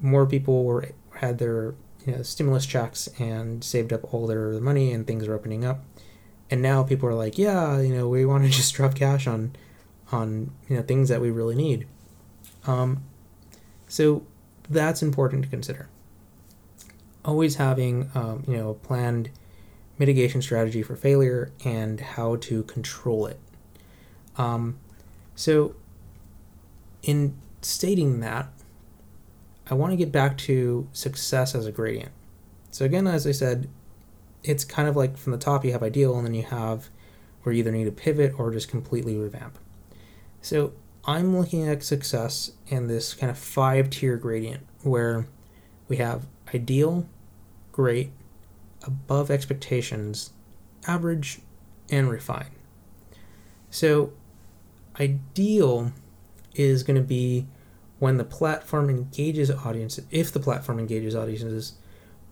[0.00, 1.74] more people were had their
[2.06, 5.84] you know, stimulus checks and saved up all their money and things are opening up.
[6.50, 9.52] And now people are like, yeah, you know, we want to just drop cash on
[10.12, 11.86] on you know things that we really need.
[12.66, 13.04] Um,
[13.86, 14.24] so
[14.68, 15.88] that's important to consider.
[17.24, 19.30] Always having um, you know a planned
[19.98, 23.38] mitigation strategy for failure and how to control it.
[24.38, 24.78] Um,
[25.34, 25.74] so
[27.02, 28.48] in stating that,
[29.70, 32.12] I want to get back to success as a gradient.
[32.70, 33.68] So again, as I said,
[34.42, 36.88] it's kind of like from the top you have ideal, and then you have
[37.42, 39.58] where you either need to pivot or just completely revamp.
[40.42, 40.72] So
[41.04, 45.26] I'm looking at success in this kind of five tier gradient where
[45.88, 47.06] we have ideal,
[47.72, 48.12] great,
[48.82, 50.30] above expectations,
[50.86, 51.40] average,
[51.90, 52.50] and refine.
[53.70, 54.12] So
[54.98, 55.92] ideal
[56.54, 57.46] is going to be
[57.98, 61.74] when the platform engages audiences, if the platform engages audiences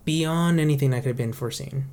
[0.04, 1.84] beyond anything that could have been foreseen.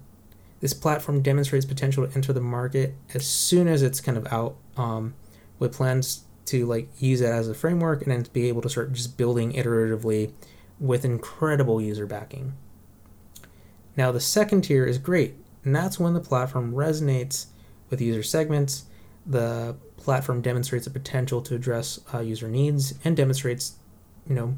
[0.66, 4.56] This platform demonstrates potential to enter the market as soon as it's kind of out,
[4.76, 5.14] um,
[5.60, 8.92] with plans to like use it as a framework and then be able to start
[8.92, 10.32] just building iteratively
[10.80, 12.54] with incredible user backing.
[13.96, 17.46] Now the second tier is great, and that's when the platform resonates
[17.92, 18.86] with user segments
[19.24, 23.76] the platform demonstrates a potential to address uh, user needs and demonstrates,
[24.28, 24.58] you know,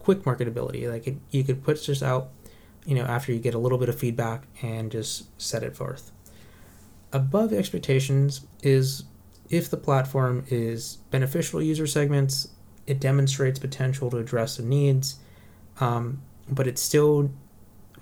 [0.00, 0.90] quick marketability.
[0.90, 2.30] Like it, you could put this out,
[2.86, 6.12] you know, after you get a little bit of feedback and just set it forth.
[7.12, 9.04] Above expectations is
[9.50, 12.48] if the platform is beneficial to user segments,
[12.86, 15.16] it demonstrates potential to address the needs,
[15.80, 17.30] um, but it still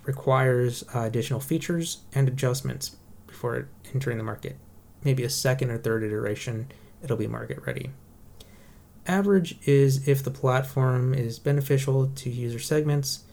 [0.05, 4.57] requires uh, additional features and adjustments before entering the market
[5.05, 6.68] maybe a second or third iteration,
[7.03, 7.91] it'll be market ready.
[9.07, 13.24] Average is if the platform is beneficial to user segments,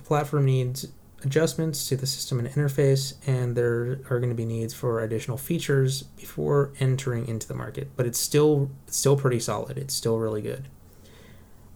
[0.00, 0.86] the platform needs
[1.22, 5.36] adjustments to the system and interface, and there are going to be needs for additional
[5.36, 7.90] features before entering into the market.
[7.96, 9.76] But it's still it's still pretty solid.
[9.76, 10.68] It's still really good.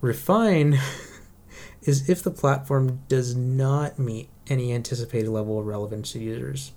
[0.01, 0.79] Refine
[1.83, 6.73] is if the platform does not meet any anticipated level of relevance to users.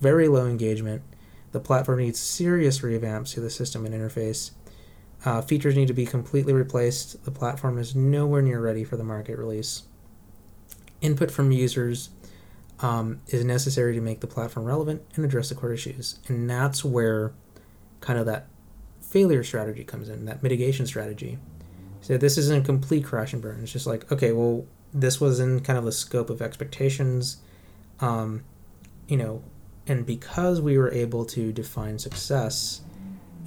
[0.00, 1.02] Very low engagement.
[1.52, 4.52] The platform needs serious revamps to the system and interface.
[5.26, 7.22] Uh, features need to be completely replaced.
[7.26, 9.82] The platform is nowhere near ready for the market release
[11.00, 12.10] input from users
[12.80, 16.18] um, is necessary to make the platform relevant and address the core issues.
[16.28, 17.32] And that's where
[18.00, 18.46] kind of that
[19.00, 21.38] failure strategy comes in, that mitigation strategy.
[22.00, 23.60] So this isn't a complete crash and burn.
[23.62, 27.38] It's just like, okay, well, this was in kind of the scope of expectations,
[28.00, 28.44] um,
[29.06, 29.42] you know,
[29.86, 32.80] and because we were able to define success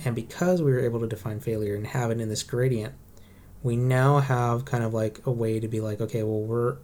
[0.06, 2.93] and because we were able to define failure and have it in this gradient,
[3.62, 6.78] we now have kind of like a way to be like, okay, well, we're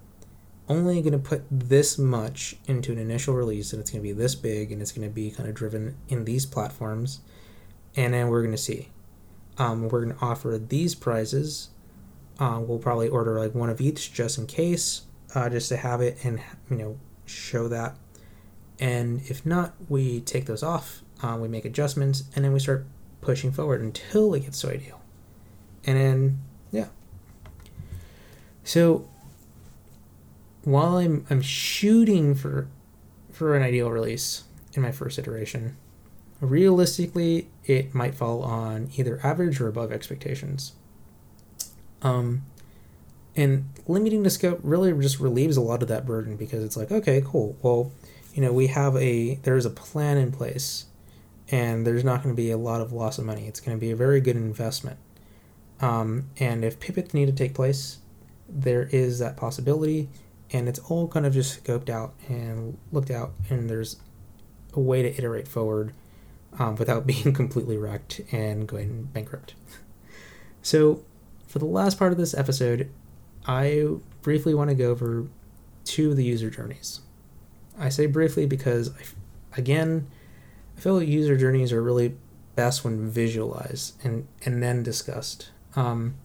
[0.69, 4.13] only going to put this much into an initial release and it's going to be
[4.13, 7.21] this big and it's going to be kind of driven in these platforms
[7.95, 8.89] and then we're going to see.
[9.57, 11.69] Um, we're going to offer these prizes.
[12.39, 15.01] Uh, we'll probably order like one of each just in case
[15.35, 16.39] uh, just to have it and
[16.69, 17.97] you know show that.
[18.79, 22.85] And if not we take those off uh, we make adjustments and then we start
[23.21, 25.01] pushing forward until it gets so ideal.
[25.85, 26.39] And then
[26.71, 26.87] yeah.
[28.63, 29.09] So
[30.63, 32.67] while I'm I'm shooting for
[33.31, 34.43] for an ideal release
[34.73, 35.77] in my first iteration,
[36.41, 40.73] realistically it might fall on either average or above expectations.
[42.01, 42.43] Um,
[43.35, 46.91] and limiting the scope really just relieves a lot of that burden because it's like
[46.91, 47.57] okay cool.
[47.61, 47.91] Well
[48.33, 50.85] you know we have a there's a plan in place
[51.51, 53.47] and there's not going to be a lot of loss of money.
[53.47, 54.97] It's going to be a very good investment.
[55.81, 57.99] Um, and if pivots need to take place
[58.49, 60.09] there is that possibility
[60.51, 63.97] and it's all kind of just scoped out and looked out and there's
[64.73, 65.93] a way to iterate forward
[66.57, 69.53] um, without being completely wrecked and going bankrupt.
[70.61, 71.03] So
[71.47, 72.89] for the last part of this episode
[73.47, 73.87] i
[74.21, 75.27] briefly want to go over
[75.85, 77.01] two of the user journeys.
[77.79, 78.91] I say briefly because
[79.57, 80.07] again
[80.77, 82.15] i feel like user journeys are really
[82.55, 85.49] best when visualized and, and then discussed.
[85.77, 86.15] Um,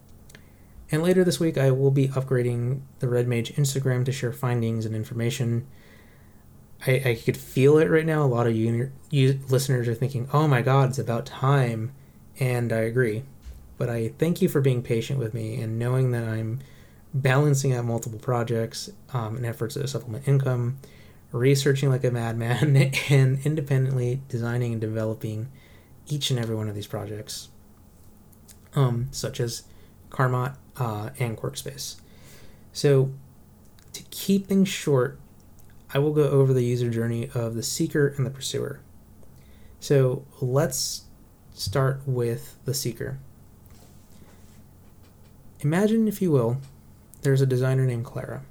[0.91, 4.85] and later this week, I will be upgrading the Red Mage Instagram to share findings
[4.85, 5.65] and information.
[6.85, 8.23] I, I could feel it right now.
[8.23, 11.91] A lot of you, you listeners are thinking, oh my God, it's about time.
[12.39, 13.23] And I agree.
[13.77, 16.59] But I thank you for being patient with me and knowing that I'm
[17.13, 20.77] balancing out multiple projects um, in efforts to supplement income,
[21.31, 22.75] researching like a madman,
[23.09, 25.49] and independently designing and developing
[26.07, 27.49] each and every one of these projects,
[28.75, 29.63] um, such as
[30.09, 31.95] Karrmot uh, and Quarkspace.
[32.73, 33.11] So,
[33.93, 35.19] to keep things short,
[35.93, 38.81] I will go over the user journey of the seeker and the pursuer.
[39.79, 41.03] So, let's
[41.53, 43.19] start with the seeker.
[45.61, 46.57] Imagine, if you will,
[47.21, 48.43] there's a designer named Clara.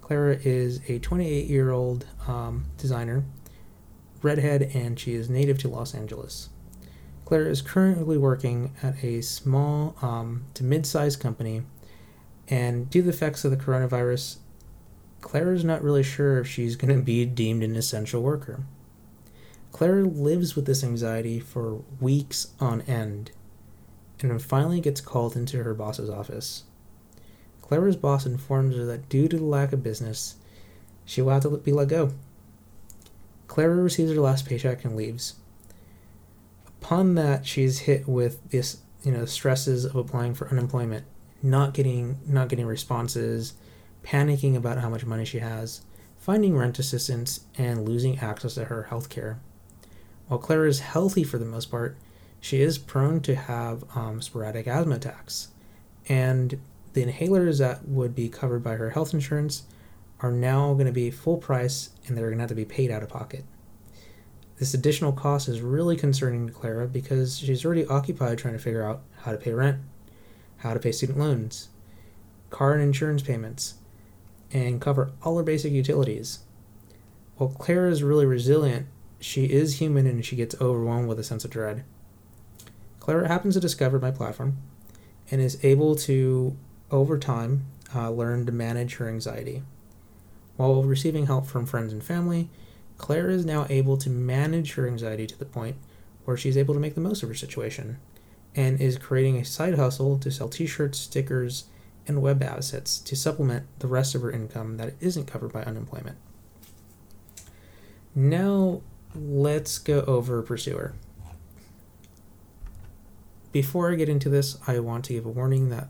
[0.00, 3.24] Clara is a 28 year old um, designer,
[4.20, 6.50] redhead, and she is native to Los Angeles.
[7.24, 11.62] Claire is currently working at a small um, to mid sized company,
[12.48, 14.36] and due to the effects of the coronavirus,
[15.22, 18.64] Claire is not really sure if she's going to be deemed an essential worker.
[19.72, 23.30] Claire lives with this anxiety for weeks on end,
[24.20, 26.64] and finally gets called into her boss's office.
[27.62, 30.36] Clara's boss informs her that due to the lack of business,
[31.06, 32.12] she will have to be let go.
[33.48, 35.34] Clara receives her last paycheck and leaves
[36.84, 41.04] upon that she's hit with this you know stresses of applying for unemployment
[41.42, 43.54] not getting not getting responses
[44.04, 45.82] panicking about how much money she has
[46.18, 49.40] finding rent assistance and losing access to her health care
[50.28, 51.96] while clara is healthy for the most part
[52.44, 55.48] she is prone to have um, sporadic asthma attacks.
[56.10, 56.60] And
[56.92, 59.62] the inhalers that would be covered by her health insurance
[60.20, 62.90] are now going to be full price and they're going to have to be paid
[62.90, 63.46] out of pocket
[64.58, 68.84] this additional cost is really concerning to Clara because she's already occupied trying to figure
[68.84, 69.78] out how to pay rent,
[70.58, 71.68] how to pay student loans,
[72.50, 73.74] car and insurance payments,
[74.52, 76.40] and cover all her basic utilities.
[77.36, 78.86] While Clara is really resilient,
[79.18, 81.84] she is human and she gets overwhelmed with a sense of dread.
[83.00, 84.58] Clara happens to discover my platform
[85.30, 86.56] and is able to,
[86.90, 89.62] over time, uh, learn to manage her anxiety.
[90.56, 92.48] While receiving help from friends and family,
[92.98, 95.76] Claire is now able to manage her anxiety to the point
[96.24, 97.98] where she's able to make the most of her situation
[98.54, 101.64] and is creating a side hustle to sell t shirts, stickers,
[102.06, 106.16] and web assets to supplement the rest of her income that isn't covered by unemployment.
[108.14, 108.82] Now,
[109.14, 110.94] let's go over Pursuer.
[113.50, 115.88] Before I get into this, I want to give a warning that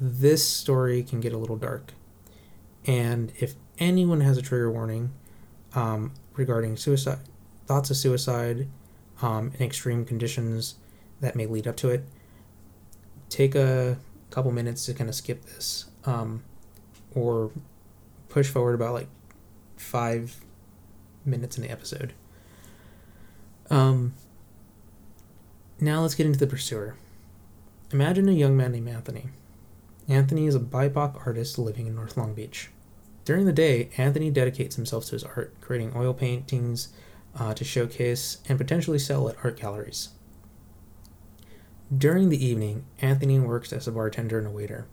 [0.00, 1.92] this story can get a little dark.
[2.86, 5.12] And if anyone has a trigger warning
[5.76, 7.18] um, regarding suicide,
[7.66, 8.66] thoughts of suicide,
[9.22, 10.74] um, and extreme conditions
[11.20, 12.04] that may lead up to it,
[13.28, 13.98] take a
[14.30, 16.42] couple minutes to kind of skip this um,
[17.14, 17.50] or
[18.28, 19.08] push forward about like
[19.76, 20.36] five
[21.24, 22.12] minutes in the episode.
[23.70, 24.14] Um,
[25.80, 26.96] now let's get into the pursuer.
[27.92, 29.26] Imagine a young man named Anthony.
[30.08, 32.70] Anthony is a BIPOC artist living in North Long Beach.
[33.26, 36.88] During the day, Anthony dedicates himself to his art, creating oil paintings
[37.34, 40.10] uh, to showcase and potentially sell at art galleries.
[41.94, 44.86] During the evening, Anthony works as a bartender and a waiter,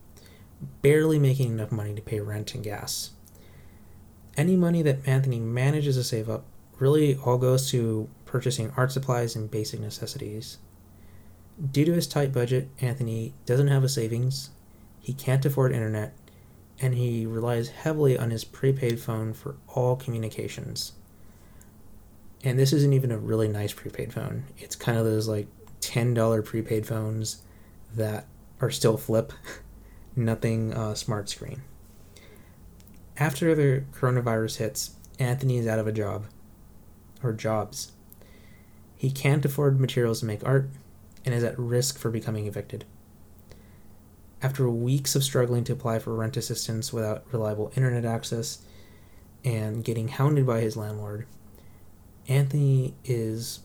[0.82, 3.12] barely making enough money to pay rent and gas.
[4.36, 6.44] Any money that Anthony manages to save up
[6.80, 10.58] really all goes to purchasing art supplies and basic necessities.
[11.72, 14.50] Due to his tight budget, Anthony doesn't have a savings,
[15.00, 16.16] he can't afford internet,
[16.84, 20.92] and he relies heavily on his prepaid phone for all communications.
[22.44, 24.44] And this isn't even a really nice prepaid phone.
[24.58, 25.48] It's kind of those like
[25.80, 27.42] $10 prepaid phones
[27.96, 28.28] that
[28.60, 29.32] are still flip,
[30.18, 31.62] nothing uh, smart screen.
[33.16, 36.26] After the coronavirus hits, Anthony is out of a job,
[37.24, 37.94] or jobs.
[38.98, 40.70] He can't afford materials to make art
[41.24, 42.84] and is at risk for becoming evicted.
[44.44, 48.60] After weeks of struggling to apply for rent assistance without reliable internet access
[49.46, 51.26] and getting hounded by his landlord,
[52.28, 53.62] Anthony is,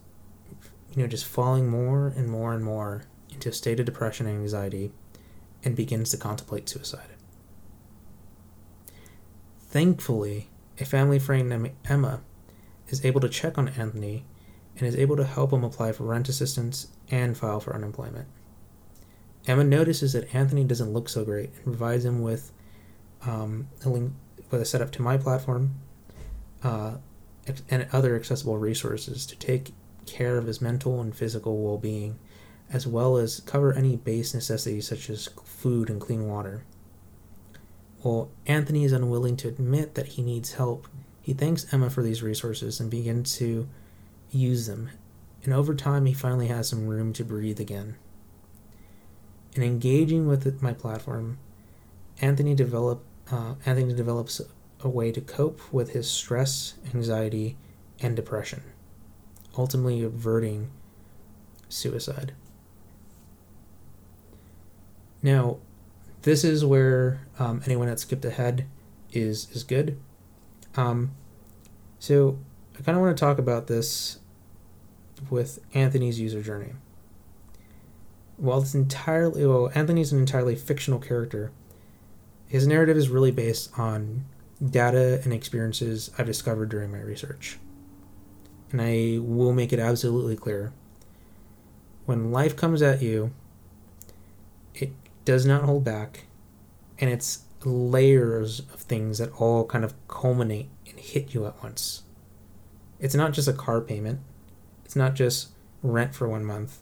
[0.94, 3.02] you know, just falling more and more and more
[3.32, 4.92] into a state of depression and anxiety
[5.64, 7.10] and begins to contemplate suicide.
[9.60, 10.48] Thankfully,
[10.78, 12.20] a family friend named Emma
[12.86, 14.24] is able to check on Anthony
[14.76, 18.28] and is able to help him apply for rent assistance and file for unemployment.
[19.48, 22.52] Emma notices that Anthony doesn't look so great and provides him with
[23.26, 24.12] um, a link
[24.50, 25.74] with a setup to my platform
[26.62, 26.96] uh,
[27.70, 29.72] and other accessible resources to take
[30.06, 32.18] care of his mental and physical well being,
[32.70, 36.62] as well as cover any base necessities such as food and clean water.
[38.02, 40.86] While Anthony is unwilling to admit that he needs help,
[41.22, 43.66] he thanks Emma for these resources and begins to
[44.30, 44.90] use them.
[45.44, 47.96] And over time, he finally has some room to breathe again
[49.58, 51.36] in engaging with my platform,
[52.20, 54.40] Anthony develop uh, Anthony develops
[54.80, 57.56] a way to cope with his stress, anxiety,
[58.00, 58.62] and depression,
[59.56, 60.70] ultimately averting
[61.68, 62.32] suicide.
[65.22, 65.58] Now,
[66.22, 68.64] this is where um, anyone that skipped ahead
[69.12, 69.98] is is good.
[70.76, 71.10] Um,
[71.98, 72.38] so
[72.78, 74.20] I kind of want to talk about this
[75.28, 76.74] with Anthony's user journey
[78.38, 81.50] while it's entirely well, Anthony's an entirely fictional character.
[82.46, 84.24] His narrative is really based on
[84.64, 87.58] data and experiences I've discovered during my research.
[88.70, 90.72] And I will make it absolutely clear.
[92.06, 93.32] When life comes at you,
[94.74, 94.92] it
[95.24, 96.24] does not hold back,
[96.98, 102.04] and it's layers of things that all kind of culminate and hit you at once.
[103.00, 104.20] It's not just a car payment,
[104.84, 105.48] it's not just
[105.82, 106.78] rent for one month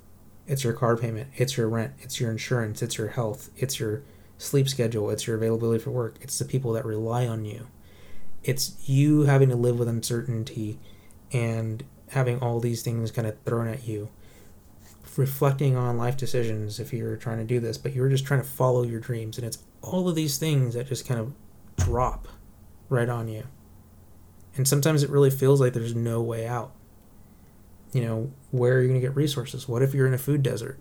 [0.46, 4.02] it's your car payment, it's your rent, it's your insurance, it's your health, it's your
[4.38, 7.66] sleep schedule, it's your availability for work, it's the people that rely on you.
[8.44, 10.78] It's you having to live with uncertainty
[11.32, 14.08] and having all these things kind of thrown at you.
[15.16, 18.46] Reflecting on life decisions if you're trying to do this, but you're just trying to
[18.46, 19.38] follow your dreams.
[19.38, 21.32] And it's all of these things that just kind of
[21.76, 22.28] drop
[22.88, 23.44] right on you.
[24.54, 26.72] And sometimes it really feels like there's no way out
[27.96, 29.68] you know, where are you going to get resources?
[29.68, 30.78] What if you're in a food desert?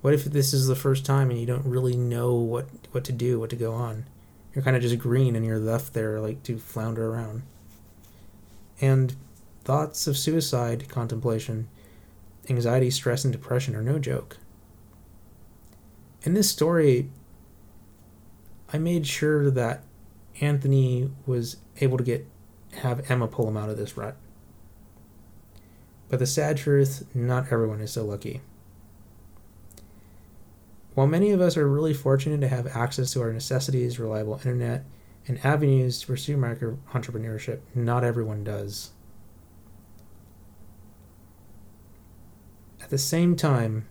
[0.00, 3.12] What if this is the first time and you don't really know what, what to
[3.12, 4.06] do, what to go on?
[4.54, 7.42] You're kind of just green and you're left there like to flounder around.
[8.80, 9.14] And
[9.64, 11.68] thoughts of suicide, contemplation,
[12.50, 14.38] anxiety, stress, and depression are no joke.
[16.24, 17.08] In this story,
[18.72, 19.84] I made sure that
[20.40, 22.26] Anthony was able to get
[22.76, 24.16] have Emma pull him out of this rut.
[26.12, 28.42] But the sad truth, not everyone is so lucky.
[30.92, 34.84] While many of us are really fortunate to have access to our necessities, reliable internet,
[35.26, 38.90] and avenues to pursue micro entrepreneurship, not everyone does.
[42.82, 43.88] At the same time,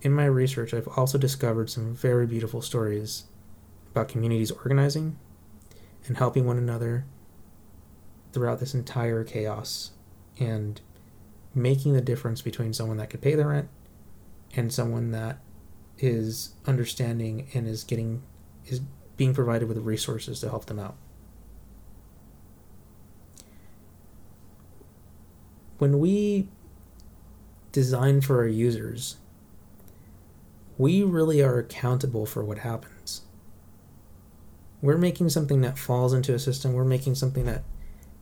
[0.00, 3.24] in my research, I've also discovered some very beautiful stories
[3.90, 5.18] about communities organizing
[6.06, 7.04] and helping one another
[8.32, 9.90] throughout this entire chaos
[10.38, 10.80] and
[11.54, 13.68] making the difference between someone that could pay the rent
[14.54, 15.38] and someone that
[15.98, 18.22] is understanding and is getting
[18.66, 18.80] is
[19.16, 20.96] being provided with resources to help them out.
[25.78, 26.48] When we
[27.72, 29.16] design for our users,
[30.78, 33.22] we really are accountable for what happens.
[34.82, 37.64] We're making something that falls into a system, we're making something that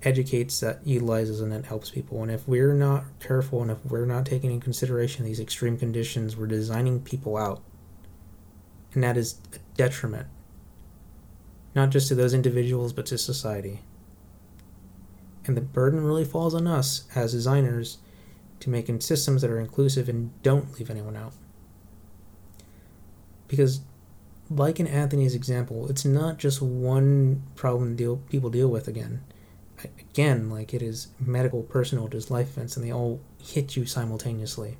[0.02, 2.22] educates, that utilizes, and that helps people.
[2.22, 6.36] And if we're not careful and if we're not taking in consideration these extreme conditions,
[6.36, 7.62] we're designing people out.
[8.94, 10.28] And that is a detriment,
[11.74, 13.80] not just to those individuals, but to society.
[15.44, 17.98] And the burden really falls on us as designers
[18.60, 21.32] to make systems that are inclusive and don't leave anyone out.
[23.46, 23.80] Because,
[24.50, 29.22] like in Anthony's example, it's not just one problem deal people deal with again
[29.84, 34.76] again, like it is medical, personal, just life events, and they all hit you simultaneously.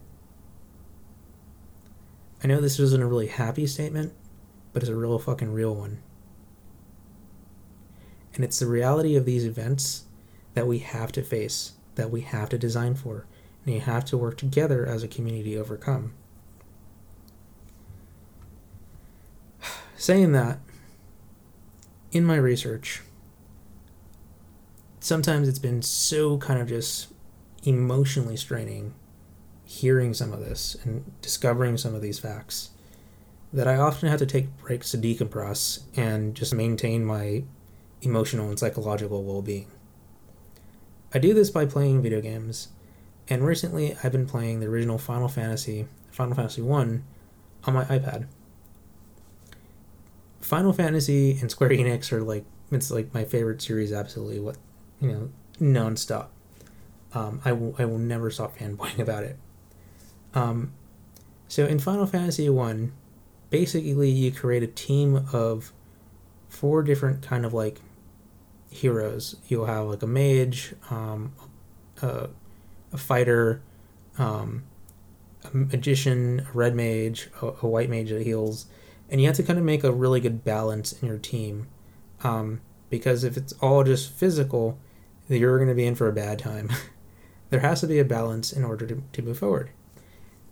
[2.43, 4.13] I know this isn't a really happy statement,
[4.73, 6.01] but it's a real fucking real one.
[8.35, 10.05] And it's the reality of these events
[10.55, 13.27] that we have to face, that we have to design for,
[13.65, 16.15] and you have to work together as a community to overcome.
[19.97, 20.61] Saying that,
[22.13, 23.03] in my research,
[25.01, 27.09] sometimes it's been so kind of just
[27.65, 28.95] emotionally straining
[29.65, 32.71] hearing some of this and discovering some of these facts
[33.53, 37.45] that I often have to take breaks to decompress and just maintain my
[38.03, 39.67] emotional and psychological well being.
[41.13, 42.69] I do this by playing video games,
[43.29, 47.05] and recently I've been playing the original Final Fantasy, Final Fantasy 1,
[47.65, 48.27] on my iPad.
[50.41, 54.57] Final Fantasy and Square Enix are like it's like my favorite series absolutely what
[55.01, 55.31] you know,
[55.61, 56.29] nonstop.
[57.15, 59.39] Um, I will I will never stop fanboying about it.
[60.35, 60.73] Um,
[61.49, 62.93] so in Final Fantasy One,
[63.51, 65.73] basically you create a team of
[66.49, 67.81] four different kind of like
[68.71, 69.37] heroes.
[69.49, 71.33] You'll have like a mage, um,
[72.03, 72.29] a,
[72.93, 73.63] a fighter,
[74.19, 74.65] um,
[75.45, 78.67] a magician, a red mage, a, a, white mage that heals,
[79.09, 81.69] and you have to kind of make a really good balance in your team.
[82.23, 82.61] Um,
[82.91, 84.79] because if it's all just physical,
[85.37, 86.71] you're going to be in for a bad time.
[87.51, 89.71] there has to be a balance in order to, to move forward.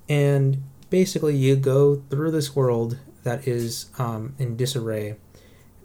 [0.08, 5.16] And basically, you go through this world that is um, in disarray,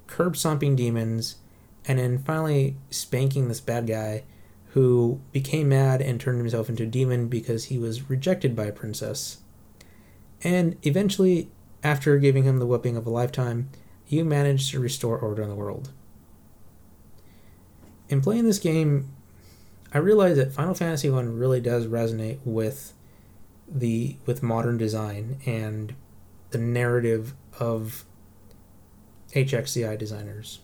[0.07, 1.37] curb stomping demons,
[1.85, 4.23] and then finally spanking this bad guy
[4.73, 8.71] who became mad and turned himself into a demon because he was rejected by a
[8.71, 9.39] princess.
[10.43, 11.49] And eventually,
[11.83, 13.69] after giving him the whipping of a lifetime,
[14.07, 15.89] you manage to restore order in the world
[18.11, 19.09] in playing this game,
[19.93, 22.93] I realized that Final Fantasy One really does resonate with
[23.67, 25.95] the with modern design and
[26.51, 28.03] the narrative of
[29.33, 30.59] HXCI designers.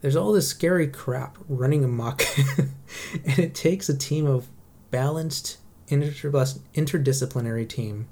[0.00, 2.24] There's all this scary crap running amok,
[2.58, 4.48] and it takes a team of
[4.90, 5.58] balanced,
[5.88, 8.06] interdisciplinary team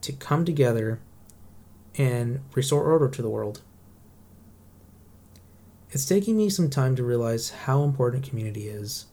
[0.00, 1.00] to come together
[1.96, 3.60] and restore order to the world.
[5.92, 9.06] It's taking me some time to realize how important community is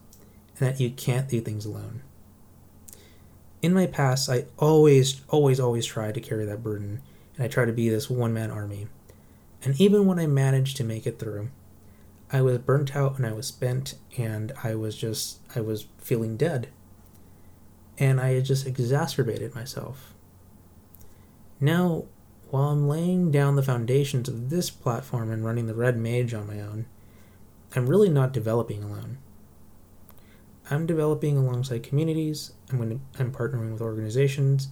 [0.58, 2.02] and that you can't do things alone.
[3.62, 7.02] In my past, I always, always, always tried to carry that burden
[7.36, 8.88] and I tried to be this one man army.
[9.64, 11.49] And even when I managed to make it through,
[12.32, 16.38] I was burnt out and I was spent and I was just, I was feeling
[16.38, 16.70] dead.
[17.98, 20.14] And I had just exacerbated myself.
[21.60, 22.06] Now,
[22.49, 26.48] while I'm laying down the foundations of this platform and running the Red Mage on
[26.48, 26.86] my own,
[27.76, 29.18] I'm really not developing alone.
[30.69, 34.69] I'm developing alongside communities, I'm, I'm partnering with organizations,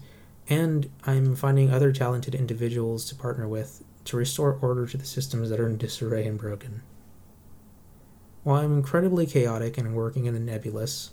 [0.48, 5.50] and I'm finding other talented individuals to partner with to restore order to the systems
[5.50, 6.84] that are in disarray and broken.
[8.44, 11.12] While I'm incredibly chaotic and working in the nebulous,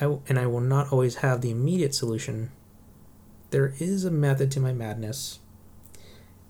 [0.00, 2.50] I, and I will not always have the immediate solution
[3.52, 5.38] there is a method to my madness,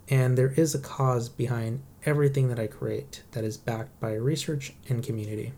[0.08, 4.74] and there is a cause behind everything that I create that is backed by research
[4.88, 5.52] and community.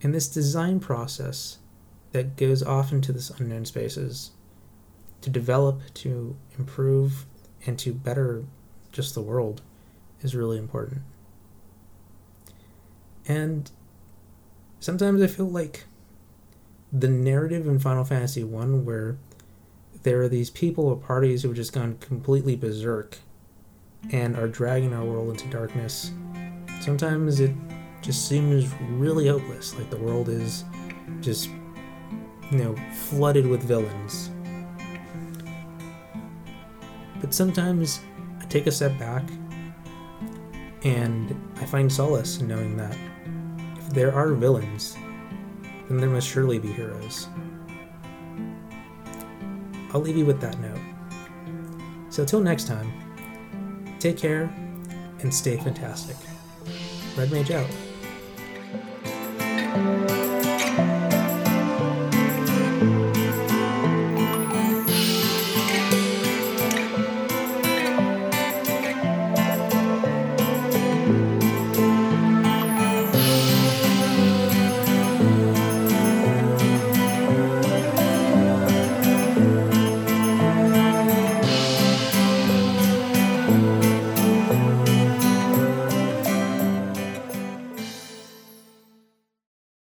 [0.00, 1.58] In this design process
[2.12, 4.32] that goes off into this unknown spaces
[5.22, 7.26] to develop, to improve,
[7.66, 8.44] and to better
[8.92, 9.62] just the world
[10.22, 11.02] is really important.
[13.28, 13.70] And
[14.80, 15.84] sometimes I feel like
[16.92, 19.18] the narrative in Final Fantasy 1 where
[20.06, 23.18] there are these people or parties who have just gone completely berserk
[24.12, 26.12] and are dragging our world into darkness.
[26.80, 27.50] Sometimes it
[28.02, 30.62] just seems really hopeless, like the world is
[31.20, 31.50] just,
[32.52, 34.30] you know, flooded with villains.
[37.20, 37.98] But sometimes
[38.40, 39.28] I take a step back
[40.84, 42.96] and I find solace in knowing that
[43.76, 44.96] if there are villains,
[45.88, 47.26] then there must surely be heroes.
[49.96, 50.78] I'll leave you with that note.
[52.10, 52.92] So, till next time,
[53.98, 54.52] take care
[55.20, 56.16] and stay fantastic.
[57.16, 57.70] Red Mage out.